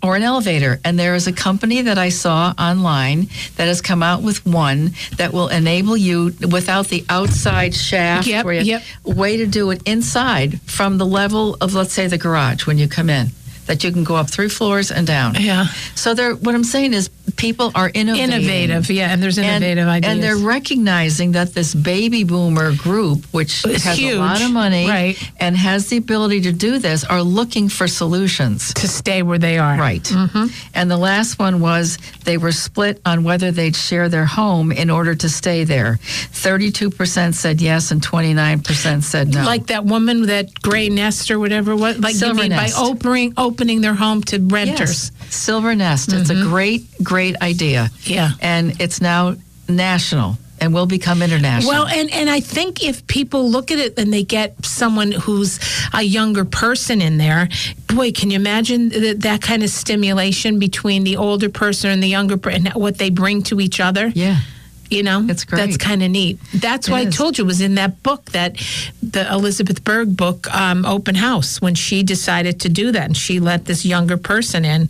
[0.03, 0.79] or an elevator.
[0.83, 4.91] And there is a company that I saw online that has come out with one
[5.17, 8.27] that will enable you without the outside shaft.
[8.27, 8.83] Yep, where you- yep.
[9.05, 12.87] Way to do it inside from the level of, let's say, the garage when you
[12.87, 13.31] come in.
[13.67, 15.35] That you can go up three floors and down.
[15.39, 15.65] Yeah.
[15.95, 18.31] So they're, what I'm saying is people are innovating.
[18.31, 20.11] Innovative, yeah, and there's And- innovative ideas.
[20.13, 24.51] And they're recognizing that this baby boomer group, which It's has huge, a lot of
[24.51, 25.17] money right.
[25.39, 28.73] and has the ability to do this, are looking for solutions.
[28.75, 29.77] to stay where they are.
[29.77, 30.03] Right.
[30.03, 30.45] Mm-hmm.
[30.73, 34.89] And the last one was they were split on whether they'd share their home in
[34.89, 35.99] order to stay there.
[36.31, 39.43] 32% said yes and 29% said no.
[39.43, 41.75] Like that woman, with that gray nest or whatever.
[41.75, 42.75] What like Silver you mean nest.
[42.77, 45.11] by opening opening their home to renters?
[45.19, 45.35] Yes.
[45.35, 46.13] Silver Nest.
[46.13, 47.89] It's a great, great idea.
[47.91, 48.13] Mm-hmm.
[48.13, 48.31] Yeah.
[48.39, 49.35] And it's now
[49.67, 51.71] national and will become international.
[51.71, 55.59] Well, and, and I think if people look at it and they get someone who's
[55.93, 57.49] a younger person in there,
[57.87, 62.07] boy, can you imagine that, that kind of stimulation between the older person and the
[62.07, 64.07] younger person, and what they bring to each other?
[64.07, 64.37] yeah.
[64.89, 65.59] You know, It's great.
[65.59, 66.39] That's kind of neat.
[66.53, 68.55] That's It why I told you it was in that book that
[69.03, 73.39] the Elizabeth Berg book, um, Open House, when she decided to do that and she
[73.41, 74.89] let this younger person in,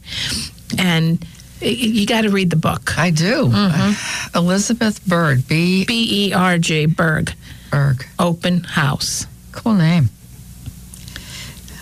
[0.78, 1.26] and
[1.62, 2.98] you got to read the book.
[2.98, 3.46] I do.
[3.48, 4.38] Mm-hmm.
[4.38, 5.86] Elizabeth Berg, B.
[5.86, 7.34] B E R G Berg,
[7.72, 8.06] Berg.
[8.20, 9.26] Open House.
[9.52, 10.10] Cool name.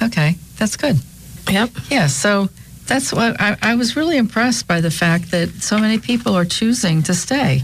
[0.01, 0.97] Okay, that's good.
[1.49, 1.69] Yep.
[1.89, 2.49] Yeah, so
[2.85, 6.45] that's what I, I was really impressed by the fact that so many people are
[6.45, 7.63] choosing to stay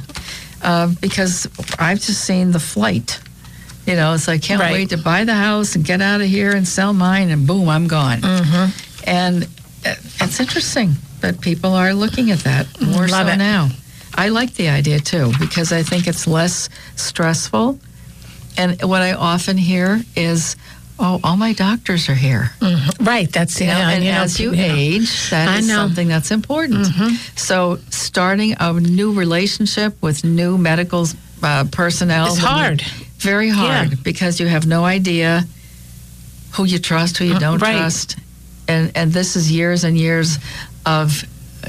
[0.63, 1.47] uh, because
[1.79, 3.19] I've just seen the flight.
[3.85, 4.73] You know, it's like, can't Right.
[4.73, 7.67] wait to buy the house and get out of here and sell mine, and boom,
[7.67, 8.21] I'm gone.
[8.21, 9.09] Mm-hmm.
[9.09, 9.43] And
[9.85, 13.37] uh, it's interesting that people are looking at that more Love so it.
[13.37, 13.69] now.
[14.13, 17.79] I like the idea too because I think it's less stressful.
[18.57, 20.55] And what I often hear is,
[21.03, 22.51] "Oh, all my doctors are here."
[23.11, 23.29] Right.
[23.31, 23.89] That's You know, yeah.
[23.93, 24.75] and you know, as you yeah.
[24.87, 25.73] age, that I is know.
[25.73, 25.87] Mm-hmm.
[25.87, 26.87] something that's important.
[27.35, 31.03] So, starting a new relationship with new medical
[31.43, 32.81] uh, personnel It's hard.
[33.17, 33.95] very hard, Yeah.
[34.03, 35.43] because you have no idea
[36.55, 37.77] who you trust, who you don't Uh, right.
[37.79, 38.15] trust,
[38.67, 40.37] and and this is years and years
[40.85, 41.23] of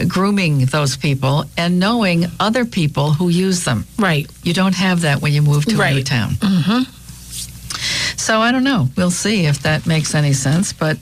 [0.09, 3.85] grooming those people and knowing other people who use them.
[3.99, 4.27] Right.
[4.43, 6.31] You don't have that when you move to a new town.
[6.41, 6.83] Mm-hmm.
[8.17, 8.89] So I don't know.
[8.97, 10.73] We'll see if that makes any sense.
[10.73, 10.99] But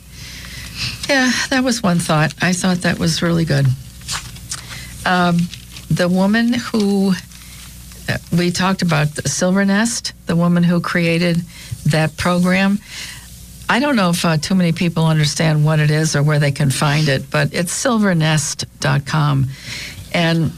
[1.08, 2.34] yeah, that was one thought.
[2.40, 3.66] I thought that was really good.
[5.04, 5.38] Um,
[5.90, 7.12] the woman who
[8.08, 11.36] uh, we talked about Silver Nest, the woman who created
[11.86, 12.78] that program.
[13.68, 16.50] I don't know if uh, too many people understand what it is or where they
[16.50, 19.46] can find it, but it's silvernest.com.
[20.12, 20.52] And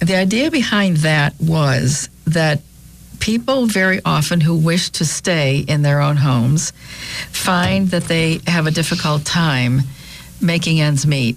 [0.00, 2.60] the idea behind that was that
[3.22, 6.72] people very often who wish to stay in their own homes
[7.30, 9.80] find that they have a difficult time
[10.40, 11.36] making ends meet.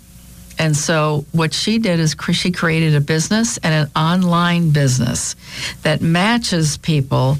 [0.57, 5.35] And so, what she did is she created a business and an online business
[5.83, 7.37] that matches people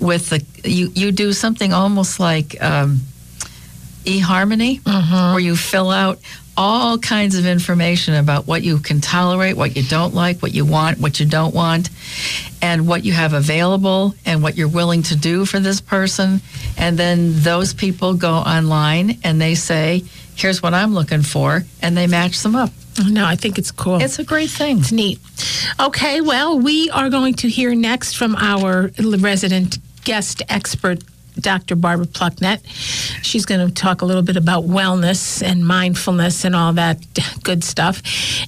[0.00, 0.44] with the.
[0.68, 3.00] You, you do something almost like um,
[4.04, 6.18] eHarmony, where you fill out
[6.58, 10.64] all kinds of information about what you can tolerate, what you don't like, what you
[10.64, 11.88] want, what you don't want,
[12.60, 16.40] and what you have available and what you're willing to do for this person.
[16.76, 20.02] And then those people go online and they say,
[20.34, 22.70] here's what I'm looking for, and they match them up.
[23.00, 24.02] Oh, no, I think it's cool.
[24.02, 24.78] It's a great thing.
[24.80, 25.20] It's neat.
[25.78, 31.04] Okay, well, we are going to hear next from our resident guest expert,
[31.40, 31.76] Dr.
[31.76, 32.66] Barbara Plucknett.
[33.22, 37.04] She's going to talk a little bit about wellness and mindfulness and all that
[37.42, 38.02] good stuff.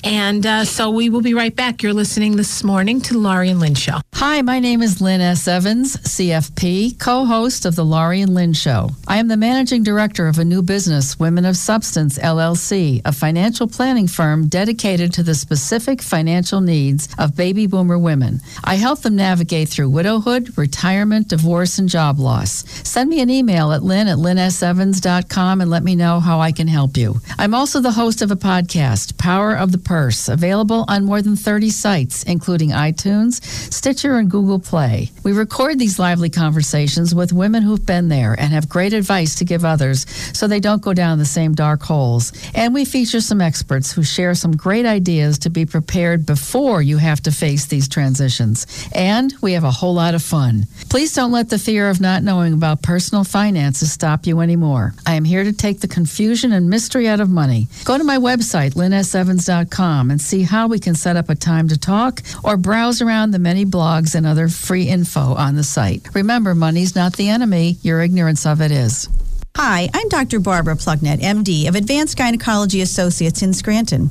[0.05, 1.83] And uh, so we will be right back.
[1.83, 4.01] You're listening this morning to the Laurie and Lynn Show.
[4.15, 5.49] Hi, my name is Lynn S.
[5.49, 8.91] Evans, CFP, co host of The Laurie and Lynn Show.
[9.09, 13.67] I am the managing director of a new business, Women of Substance LLC, a financial
[13.67, 18.41] planning firm dedicated to the specific financial needs of baby boomer women.
[18.65, 22.65] I help them navigate through widowhood, retirement, divorce, and job loss.
[22.85, 26.69] Send me an email at lynn at lynnsevans.com and let me know how I can
[26.69, 27.21] help you.
[27.39, 31.37] I'm also the host of a podcast, Power of the Purse, available on more than
[31.37, 35.11] 30 sites, including iTunes, Stitcher, and Google Play.
[35.23, 39.45] We record these lively conversations with women who've been there and have great advice to
[39.45, 42.33] give others so they don't go down the same dark holes.
[42.55, 46.99] And we feature some experts who share some great ideas to be prepared before you
[46.99, 48.67] have to face these transitions.
[48.93, 50.67] And we have a whole lot of fun.
[50.89, 54.95] Please don't let the fear of not knowing about personal finances stop you anymore.
[55.07, 57.69] I am here to take the confusion and mystery out of money.
[57.85, 61.79] Go to my website, lynnsevans.com, and see how we can set up a time to
[61.79, 66.07] talk or browse around the many blogs and other free info on the site.
[66.15, 69.09] Remember, money's not the enemy, your ignorance of it is.
[69.57, 70.39] Hi, I'm Dr.
[70.39, 74.09] Barbara Plucknett, MD of Advanced Gynecology Associates in Scranton.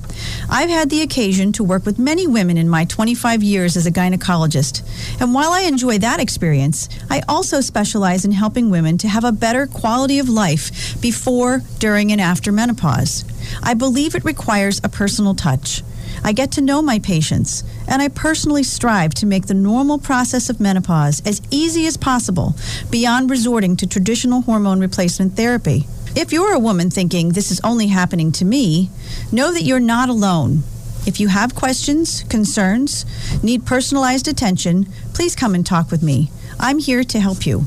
[0.50, 3.92] I've had the occasion to work with many women in my 25 years as a
[3.92, 4.84] gynecologist.
[5.20, 9.32] And while I enjoy that experience, I also specialize in helping women to have a
[9.32, 13.24] better quality of life before, during, and after menopause.
[13.64, 15.84] I believe it requires a personal touch.
[16.24, 20.50] I get to know my patients, and I personally strive to make the normal process
[20.50, 22.56] of menopause as easy as possible
[22.90, 25.88] beyond resorting to traditional hormone replacement therapy.
[26.16, 28.90] If you're a woman thinking this is only happening to me,
[29.32, 30.64] know that you're not alone.
[31.06, 33.06] If you have questions, concerns,
[33.44, 36.32] need personalized attention, please come and talk with me.
[36.60, 37.66] I'm here to help you.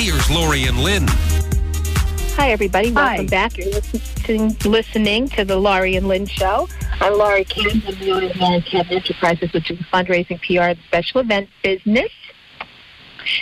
[0.00, 1.04] Here's Laurie and Lynn.
[2.38, 2.90] Hi, everybody.
[2.90, 3.58] Welcome back.
[3.58, 6.70] You're listening, listening to the Laurie and Lynn Show.
[7.02, 7.82] I'm Laurie Kim.
[7.86, 11.50] I'm the owner of Laurie Kim Enterprises, which is a fundraising, PR, and special event
[11.62, 12.10] business.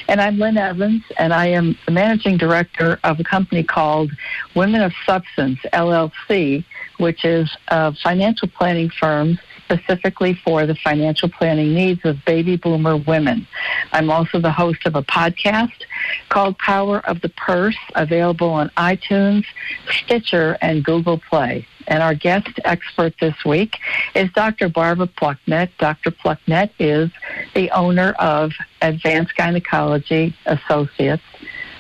[0.08, 4.10] And I'm Lynn Evans, and I am the managing director of a company called
[4.56, 6.64] Women of Substance, LLC,
[6.98, 9.38] which is a financial planning firm
[9.68, 13.46] specifically for the financial planning needs of baby boomer women.
[13.92, 15.84] I'm also the host of a podcast
[16.28, 19.44] called Power of the Purse, available on iTunes,
[19.90, 21.66] Stitcher, and Google Play.
[21.86, 23.78] And our guest expert this week
[24.14, 24.68] is Dr.
[24.68, 25.70] Barbara Plucknett.
[25.78, 26.10] Dr.
[26.10, 27.10] Plucknett is
[27.54, 28.52] the owner of
[28.82, 31.22] Advanced Gynecology Associates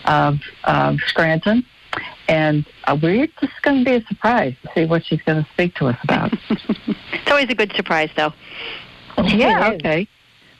[0.06, 1.64] of um, Scranton.
[2.26, 5.50] And uh, we're just going to be a surprise to see what she's going to
[5.52, 6.32] speak to us about.
[6.50, 8.32] it's always a good surprise, though.
[9.24, 10.08] Yeah, okay.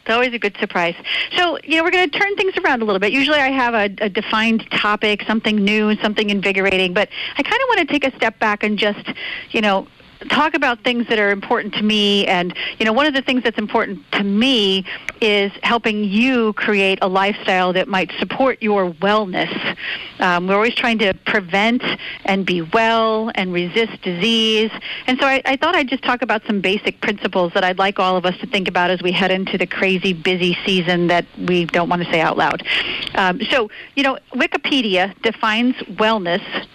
[0.09, 0.95] It's always a good surprise.
[1.37, 3.13] So, you know, we're going to turn things around a little bit.
[3.13, 7.69] Usually I have a, a defined topic, something new, something invigorating, but I kind of
[7.69, 9.07] want to take a step back and just,
[9.51, 9.87] you know,
[10.29, 12.27] talk about things that are important to me.
[12.27, 14.85] And, you know, one of the things that's important to me
[15.21, 19.77] is helping you create a lifestyle that might support your wellness.
[20.19, 21.83] Um, we're always trying to prevent
[22.25, 24.71] and be well and resist disease.
[25.07, 27.99] And so I, I thought I'd just talk about some basic principles that I'd like
[27.99, 31.25] all of us to think about as we head into the crazy busy season that
[31.39, 32.66] we don't want to say out loud.
[33.14, 36.66] Um, so, you know, Wikipedia defines wellness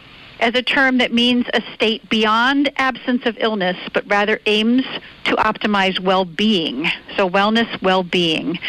[0.44, 4.84] as a term that means a state beyond absence of illness, but rather aims
[5.24, 6.86] to optimize well being.
[7.16, 8.60] So, wellness, well being.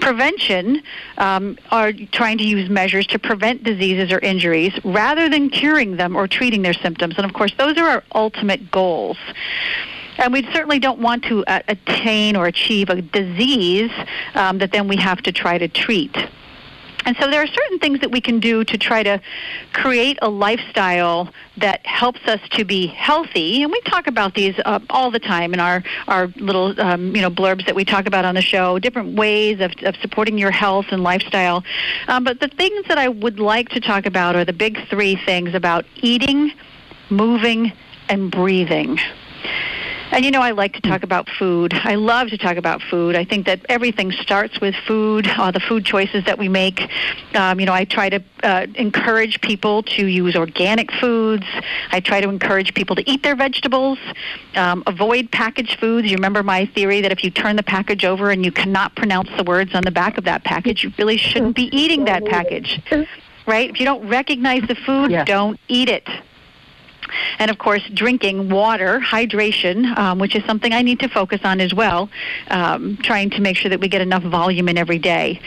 [0.00, 0.82] Prevention
[1.18, 6.16] um, are trying to use measures to prevent diseases or injuries rather than curing them
[6.16, 7.16] or treating their symptoms.
[7.18, 9.18] And of course, those are our ultimate goals.
[10.16, 13.90] And we certainly don't want to uh, attain or achieve a disease
[14.34, 16.16] um, that then we have to try to treat.
[17.04, 19.20] And so there are certain things that we can do to try to
[19.72, 23.62] create a lifestyle that helps us to be healthy.
[23.62, 27.22] And we talk about these uh, all the time in our, our little um, you
[27.22, 30.50] know blurbs that we talk about on the show, different ways of, of supporting your
[30.50, 31.64] health and lifestyle.
[32.08, 35.16] Um, but the things that I would like to talk about are the big three
[35.16, 36.52] things about eating,
[37.08, 37.72] moving,
[38.08, 38.98] and breathing.
[40.12, 41.72] And you know, I like to talk about food.
[41.72, 43.14] I love to talk about food.
[43.14, 46.90] I think that everything starts with food, uh, the food choices that we make.
[47.34, 51.46] Um, you know, I try to uh, encourage people to use organic foods.
[51.92, 53.98] I try to encourage people to eat their vegetables,
[54.56, 56.10] um, avoid packaged foods.
[56.10, 59.30] You remember my theory that if you turn the package over and you cannot pronounce
[59.36, 62.80] the words on the back of that package, you really shouldn't be eating that package.
[63.46, 63.68] Right?
[63.70, 65.24] If you don't recognize the food, Yeah.
[65.24, 66.06] don't eat it
[67.38, 71.60] and of course drinking water hydration um, which is something i need to focus on
[71.60, 72.08] as well
[72.48, 75.40] um, trying to make sure that we get enough volume in every day.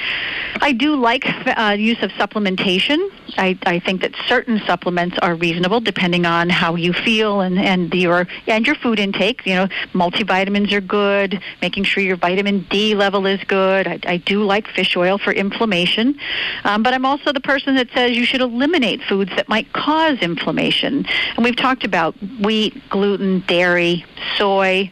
[0.61, 3.09] I do like uh, use of supplementation.
[3.37, 7.93] I, I think that certain supplements are reasonable depending on how you feel and, and
[7.93, 9.45] your and your food intake.
[9.45, 11.41] You know multivitamins are good.
[11.61, 13.87] Making sure your vitamin d level is good.
[13.87, 16.19] I, I do like fish oil for inflammation.
[16.63, 20.19] Um, but i'm also the person that says you should eliminate foods that might cause
[20.19, 21.05] inflammation.
[21.35, 24.03] And we've talked about wheat, gluten, dairy,
[24.37, 24.89] soy.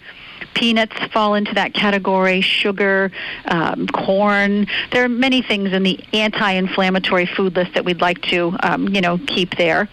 [0.53, 3.11] Peanuts fall into that category, sugar,
[3.45, 4.67] um, corn.
[4.91, 9.01] There are many things in the anti-inflammatory food list that we'd like to, um, you
[9.01, 9.89] know, keep there.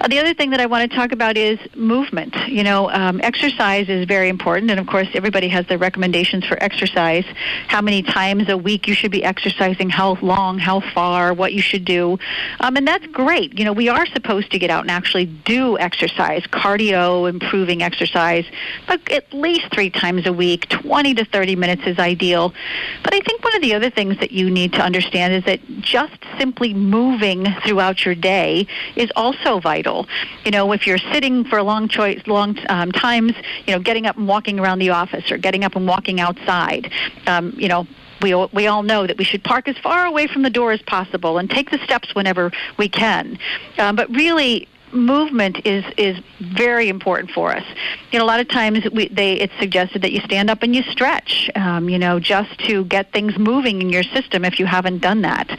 [0.00, 2.34] Uh, the other thing that I want to talk about is movement.
[2.48, 6.60] You know, um, exercise is very important, and of course, everybody has their recommendations for
[6.62, 7.24] exercise.
[7.68, 11.62] How many times a week you should be exercising, how long, how far, what you
[11.62, 12.18] should do,
[12.60, 13.58] um, and that's great.
[13.58, 18.44] You know, we are supposed to get out and actually do exercise, cardio, improving exercise,
[18.86, 20.68] but at least three times a week.
[20.68, 22.52] Twenty to thirty minutes is ideal.
[23.02, 25.60] But I think one of the other things that you need to understand is that
[25.80, 30.06] just simply moving throughout your day is also vital.
[30.44, 33.32] You know, if you're sitting for long choice, long um, times,
[33.66, 36.90] you know, getting up and walking around the office or getting up and walking outside,
[37.26, 37.86] um, you know,
[38.20, 40.72] we all, we all know that we should park as far away from the door
[40.72, 43.38] as possible and take the steps whenever we can.
[43.78, 47.64] Um, but really, movement is is very important for us.
[48.10, 50.74] You know, a lot of times we, they it's suggested that you stand up and
[50.74, 51.50] you stretch.
[51.54, 55.22] Um, you know, just to get things moving in your system if you haven't done
[55.22, 55.58] that.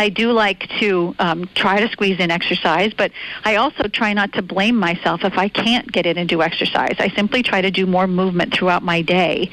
[0.00, 3.12] I do like to um, try to squeeze in exercise, but
[3.44, 6.96] I also try not to blame myself if I can't get in and do exercise.
[6.98, 9.50] I simply try to do more movement throughout my day.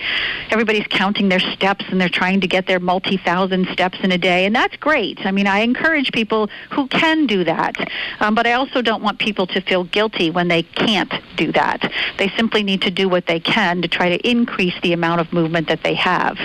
[0.49, 4.17] Everybody's counting their steps and they're trying to get their multi thousand steps in a
[4.17, 5.19] day, and that's great.
[5.25, 7.75] I mean, I encourage people who can do that,
[8.21, 11.91] um, but I also don't want people to feel guilty when they can't do that.
[12.17, 15.33] They simply need to do what they can to try to increase the amount of
[15.33, 16.37] movement that they have.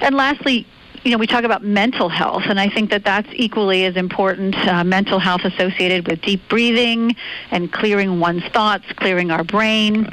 [0.00, 0.66] And lastly,
[1.04, 4.54] you know, we talk about mental health, and I think that that's equally as important.
[4.56, 7.16] Uh, mental health associated with deep breathing
[7.50, 10.08] and clearing one's thoughts, clearing our brain.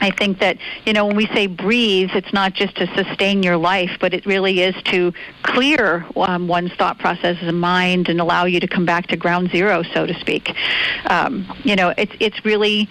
[0.00, 3.56] I think that, you know, when we say breathe, it's not just to sustain your
[3.56, 8.44] life, but it really is to clear um, one's thought processes and mind and allow
[8.44, 10.54] you to come back to ground zero, so to speak.
[11.06, 12.88] Um, you know, it's, it's really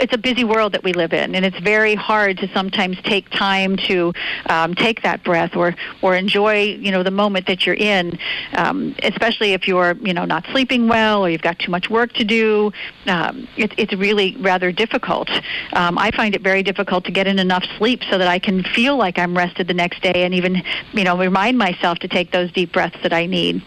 [0.00, 3.28] it's a busy world that we live in, and it's very hard to sometimes take
[3.30, 4.12] time to
[4.46, 8.18] um, take that breath or or enjoy you know the moment that you're in,
[8.54, 12.12] um, especially if you're you know not sleeping well or you've got too much work
[12.14, 12.72] to do.
[13.06, 15.30] Um, it, it's really rather difficult.
[15.74, 18.62] Um, I find it very difficult to get in enough sleep so that I can
[18.62, 22.32] feel like I'm rested the next day and even you know remind myself to take
[22.32, 23.62] those deep breaths that I need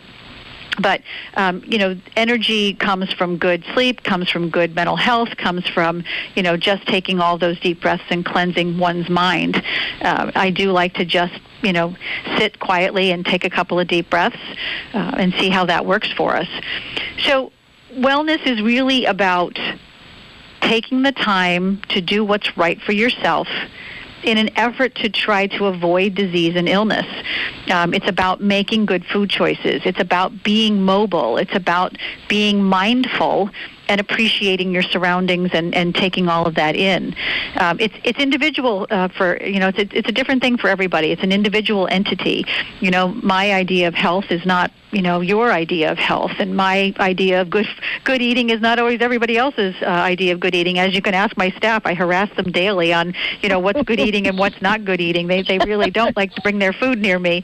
[0.80, 1.02] but
[1.36, 6.04] um, you know energy comes from good sleep comes from good mental health comes from
[6.36, 9.64] you know just taking all those deep breaths and cleansing one's mind.
[10.02, 11.96] Uh, i do like to just you know
[12.38, 14.38] sit quietly and take a couple of deep breaths
[14.94, 16.48] uh, and see how that works for us.
[17.20, 17.52] So
[17.94, 19.60] wellness is really about
[20.62, 23.48] taking the time to do what's right for yourself
[24.24, 27.06] in an effort to try to avoid disease and illness.
[27.72, 29.82] Um, it's about making good food choices.
[29.86, 31.38] It's about being mobile.
[31.38, 31.98] It's about
[32.28, 33.50] being mindful
[33.94, 37.16] and appreciating your surroundings and, and taking all of that in.
[37.58, 40.68] Um, it's it's individual uh, for you know it's a, it's a different thing for
[40.68, 41.12] everybody.
[41.12, 42.44] It's an individual entity.
[42.80, 46.58] You know, my idea of health is not you know your idea of health, and
[46.58, 47.68] my idea of good
[48.04, 50.80] good eating is not always everybody else's uh, idea of good eating.
[50.80, 53.14] As you can ask my staff, I harass them daily on
[53.44, 55.28] you know what's good eating and what's not good eating.
[55.28, 57.44] They they really don't like to bring their food near me.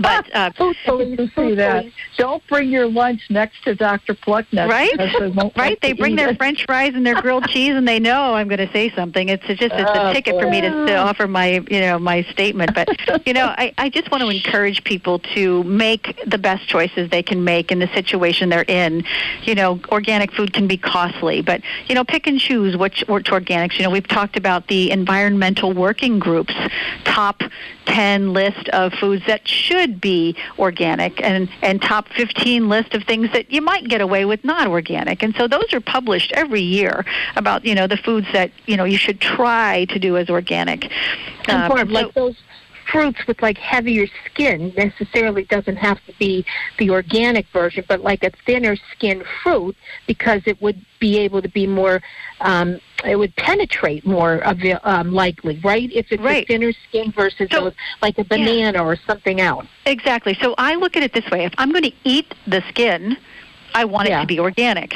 [0.00, 1.86] But uh, food police see that.
[2.16, 4.14] Don't bring your lunch next to Dr.
[4.14, 4.68] Plucknett.
[4.68, 5.80] Right, they right.
[5.80, 6.38] They bring their it.
[6.38, 9.28] French fries and their grilled cheese, and they know I'm going to say something.
[9.28, 12.22] It's just it's a Oh, ticket for me to, to offer my you know my
[12.24, 12.74] statement.
[12.74, 12.88] But
[13.26, 17.22] you know, I I just want to encourage people to make the best choices they
[17.22, 19.04] can make in the situation they're in.
[19.42, 23.26] You know, organic food can be costly, but you know, pick and choose which which
[23.26, 23.78] organics.
[23.78, 26.54] You know, we've talked about the environmental working groups
[27.04, 27.42] top
[27.86, 33.30] 10 list of foods that should be organic and, and top 15 list of things
[33.32, 35.22] that you might get away with not organic.
[35.22, 37.04] And so those are published every year
[37.36, 40.90] about, you know, the foods that, you know, you should try to do as organic.
[41.48, 42.36] And Um, Barb, so- like those
[42.90, 46.44] fruits with like heavier skin necessarily doesn't have to be
[46.78, 49.76] the organic version, but like a thinner skin fruit
[50.06, 52.00] because it would be able to be more,
[52.40, 55.90] um, it would penetrate more of it, um, likely, right?
[55.92, 56.44] If it's Right.
[56.44, 57.72] a thinner skin versus those,
[58.02, 59.66] like a banana or something else.
[59.86, 60.36] Exactly.
[60.40, 63.16] So I look at it this way: if I'm going to eat the skin,
[63.74, 64.94] I want it to be organic.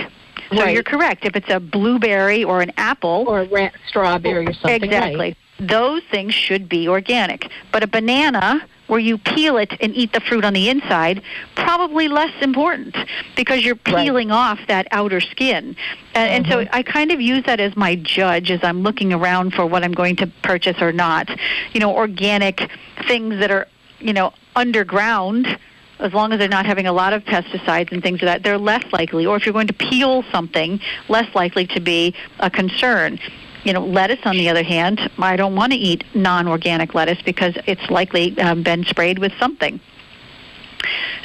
[0.50, 0.74] So Right.
[0.74, 1.24] you're correct.
[1.24, 5.16] If it's a blueberry or an apple or a ra- strawberry or something, exactly.
[5.18, 5.36] right.
[5.62, 7.50] Those things should be organic.
[7.70, 11.22] But a banana, where you peel it and eat the fruit on the inside,
[11.54, 12.94] probably less important
[13.36, 15.74] because you're peeling off that outer skin.
[16.14, 16.74] And, and so mm-hmm.
[16.74, 19.92] I kind of use that as my judge as I'm looking around for what I'm
[19.92, 21.30] going to purchase or not.
[21.72, 22.68] You know, organic
[23.06, 23.66] things that are,
[23.98, 25.58] you know, underground
[25.98, 28.58] as long as they're not having a lot of pesticides and things of that, they're
[28.58, 29.24] less likely.
[29.24, 33.20] Or if you're going to peel something, less likely to be a concern.
[33.64, 37.56] You know, lettuce, on the other hand, I don't want to eat non-organic lettuce because
[37.66, 39.80] it's likely um, been sprayed with something.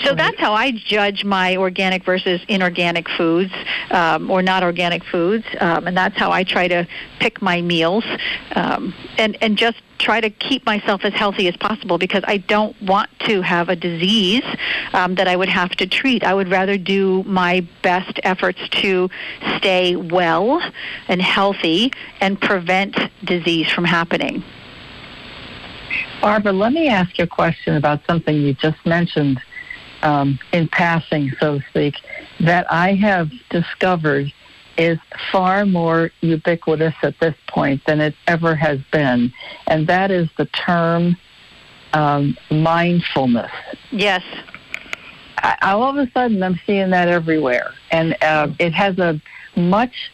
[0.04, 3.52] So that's how I judge my organic versus inorganic foods
[3.90, 6.88] um, or not organic foods, um, and that's how I try to
[7.20, 8.06] pick my meals
[8.56, 12.80] um, and and just try to keep myself as healthy as possible because I don't
[12.82, 14.44] want to have a disease
[14.94, 16.24] um, that I would have to treat.
[16.24, 19.10] I would rather do my best efforts to
[19.58, 20.62] stay well
[21.08, 21.92] and healthy
[22.22, 24.44] and prevent disease from happening.
[26.22, 29.40] Barbara, let me ask you a question about something you just mentioned
[30.02, 31.96] um, in passing, so to speak,
[32.40, 34.32] that I have discovered
[34.78, 35.00] is
[35.32, 39.34] far more ubiquitous at this point than it ever has been,
[39.68, 41.18] and that is the term
[41.94, 43.52] um, mindfulness.
[43.92, 44.24] Yes.
[45.40, 49.22] I, all of a sudden, I'm seeing that everywhere, and uh, it has a
[49.56, 50.12] much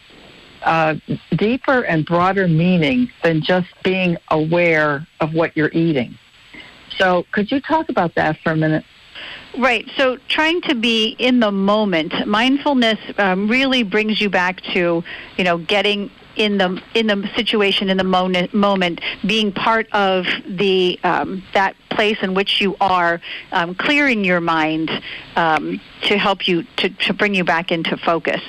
[0.63, 0.95] uh,
[1.35, 6.17] deeper and broader meaning than just being aware of what you're eating.
[6.97, 8.85] So, could you talk about that for a minute?
[9.57, 9.89] Right.
[9.97, 15.03] So trying to be in the moment, mindfulness um, really brings you back to,
[15.37, 20.25] you know, getting in the in the situation in the moment, moment being part of
[20.47, 23.21] the um, that place in which you are,
[23.51, 24.89] um, clearing your mind
[25.35, 28.41] um, to help you to, to bring you back into focus.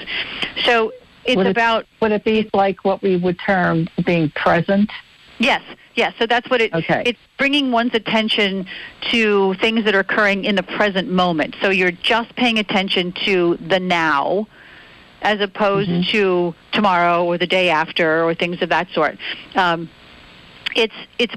[0.64, 0.92] So
[1.24, 1.82] it's would about.
[1.82, 4.90] It, would it be like what we would term being present?
[5.38, 5.62] Yes,
[5.94, 6.14] yes.
[6.18, 6.72] So that's what it.
[6.72, 7.02] Okay.
[7.06, 8.66] It's bringing one's attention
[9.10, 11.56] to things that are occurring in the present moment.
[11.60, 14.46] So you're just paying attention to the now,
[15.22, 16.10] as opposed Mm-hmm.
[16.12, 19.18] to tomorrow or the day after or things of that sort.
[19.54, 19.88] Um,
[20.76, 21.34] it's it's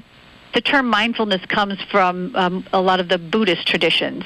[0.54, 4.24] the term mindfulness comes from um, a lot of the Buddhist traditions,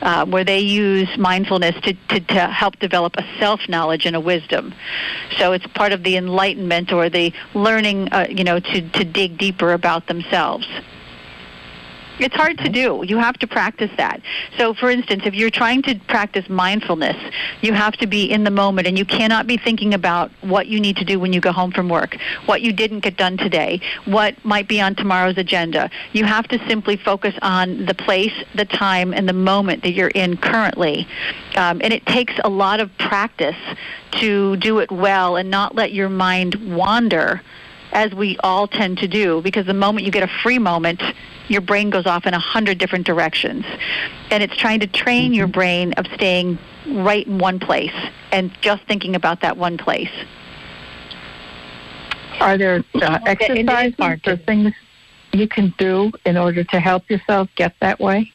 [0.00, 4.20] uh, where they use mindfulness to, to, to help develop a self knowledge and a
[4.20, 4.74] wisdom.
[5.38, 9.38] So it's part of the enlightenment or the learning, uh, you know, to, to dig
[9.38, 10.66] deeper about themselves.
[12.18, 13.02] It's hard to do.
[13.06, 14.20] You have to practice that.
[14.58, 17.16] So, for instance, if you're trying to practice mindfulness,
[17.62, 20.78] you have to be in the moment and you cannot be thinking about what you
[20.78, 23.80] need to do when you go home from work, what you didn't get done today,
[24.04, 25.90] what might be on tomorrow's agenda.
[26.12, 30.08] You have to simply focus on the place, the time, and the moment that you're
[30.08, 31.06] in currently.
[31.56, 33.56] Um, and it takes a lot of practice
[34.12, 37.40] to do it well and not let your mind wander
[37.92, 41.02] as we all tend to do because the moment you get a free moment
[41.48, 43.64] your brain goes off in a hundred different directions.
[44.30, 45.34] And it's trying to train mm-hmm.
[45.34, 47.94] your brain of staying right in one place
[48.32, 50.10] and just thinking about that one place.
[52.40, 54.72] Are there uh, exercises or things
[55.32, 58.32] you can do in order to help yourself get that way?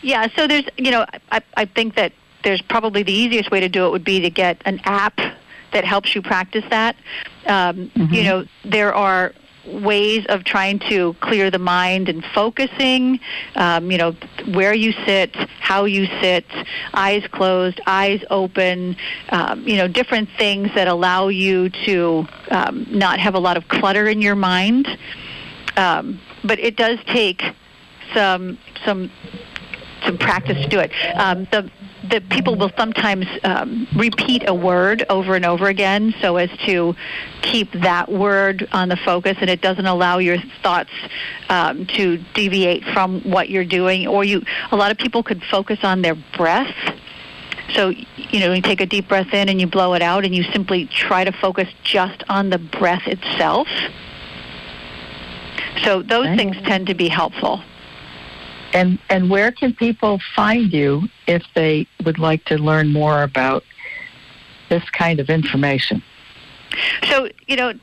[0.00, 2.12] Yeah, so there's, you know, I, I think that
[2.42, 5.20] there's probably the easiest way to do it would be to get an app
[5.72, 6.96] that helps you practice that.
[7.46, 8.14] Um, mm-hmm.
[8.14, 9.32] You know, there are
[9.66, 13.20] ways of trying to clear the mind and focusing,
[13.54, 14.12] um, you know,
[14.52, 16.44] where you sit, how you sit,
[16.94, 18.96] eyes closed, eyes open,
[19.28, 23.68] um, you know, different things that allow you to um, not have a lot of
[23.68, 24.88] clutter in your mind.
[25.76, 27.42] Um, but it does take
[28.12, 29.10] some some
[30.04, 30.90] some practice to do it.
[31.14, 31.70] Um, the
[32.08, 36.94] the people will sometimes um, repeat a word over and over again so as to
[37.42, 40.90] keep that word on the focus and it doesn't allow your thoughts
[41.48, 45.78] um, to deviate from what you're doing or you a lot of people could focus
[45.82, 46.74] on their breath.
[47.74, 50.34] So you know you take a deep breath in and you blow it out and
[50.34, 53.68] you simply try to focus just on the breath itself.
[55.84, 57.62] So those things tend to be helpful
[58.72, 63.64] and and where can people find you if they would like to learn more about
[64.68, 66.02] this kind of information?
[67.04, 67.74] So, you know,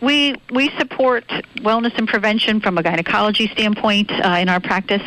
[0.00, 1.26] we we support
[1.58, 5.02] wellness and prevention from a gynecology standpoint uh, in our practice.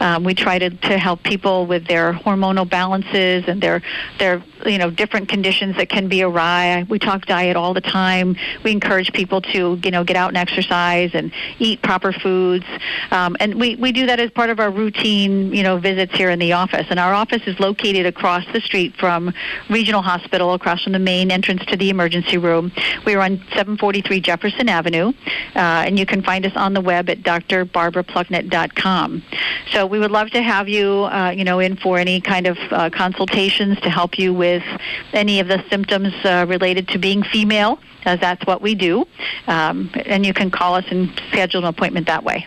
[0.00, 3.82] Um, we try to, to help people with their hormonal balances and their
[4.18, 6.84] their you know different conditions that can be awry.
[6.88, 8.36] We talk diet all the time.
[8.64, 12.64] We encourage people to you know get out and exercise and eat proper foods,
[13.10, 16.28] um, and we we do that as part of our routine you know visits here
[16.30, 16.86] in the office.
[16.90, 19.32] And our office is located across the street from
[19.68, 22.72] Regional Hospital, across from the main entrance to the emergency room.
[23.06, 25.12] We are on 743 Jefferson Avenue,
[25.54, 29.22] uh, and you can find us on the web at drbarbaraplucknett.com.
[29.70, 32.58] So we would love to have you uh, you know in for any kind of
[32.70, 34.80] uh, consultations to help you with with
[35.12, 39.06] any of the symptoms uh, related to being female, as that's what we do.
[39.46, 42.46] Um, and you can call us and schedule an appointment that way.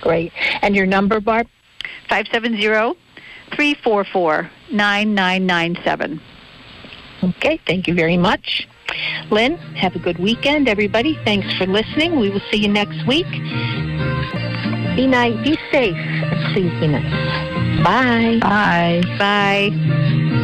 [0.00, 0.32] Great.
[0.62, 1.46] And your number, Barb?
[2.08, 2.96] 570
[3.54, 6.20] 344 9997.
[7.22, 8.66] Okay, thank you very much.
[9.30, 11.18] Lynn, have a good weekend, everybody.
[11.24, 12.18] Thanks for listening.
[12.18, 13.30] We will see you next week.
[14.96, 15.96] Be nice, be safe,
[16.52, 17.49] please be nice.
[17.82, 18.38] Bye.
[18.40, 19.00] Bye.
[19.18, 20.36] Bye.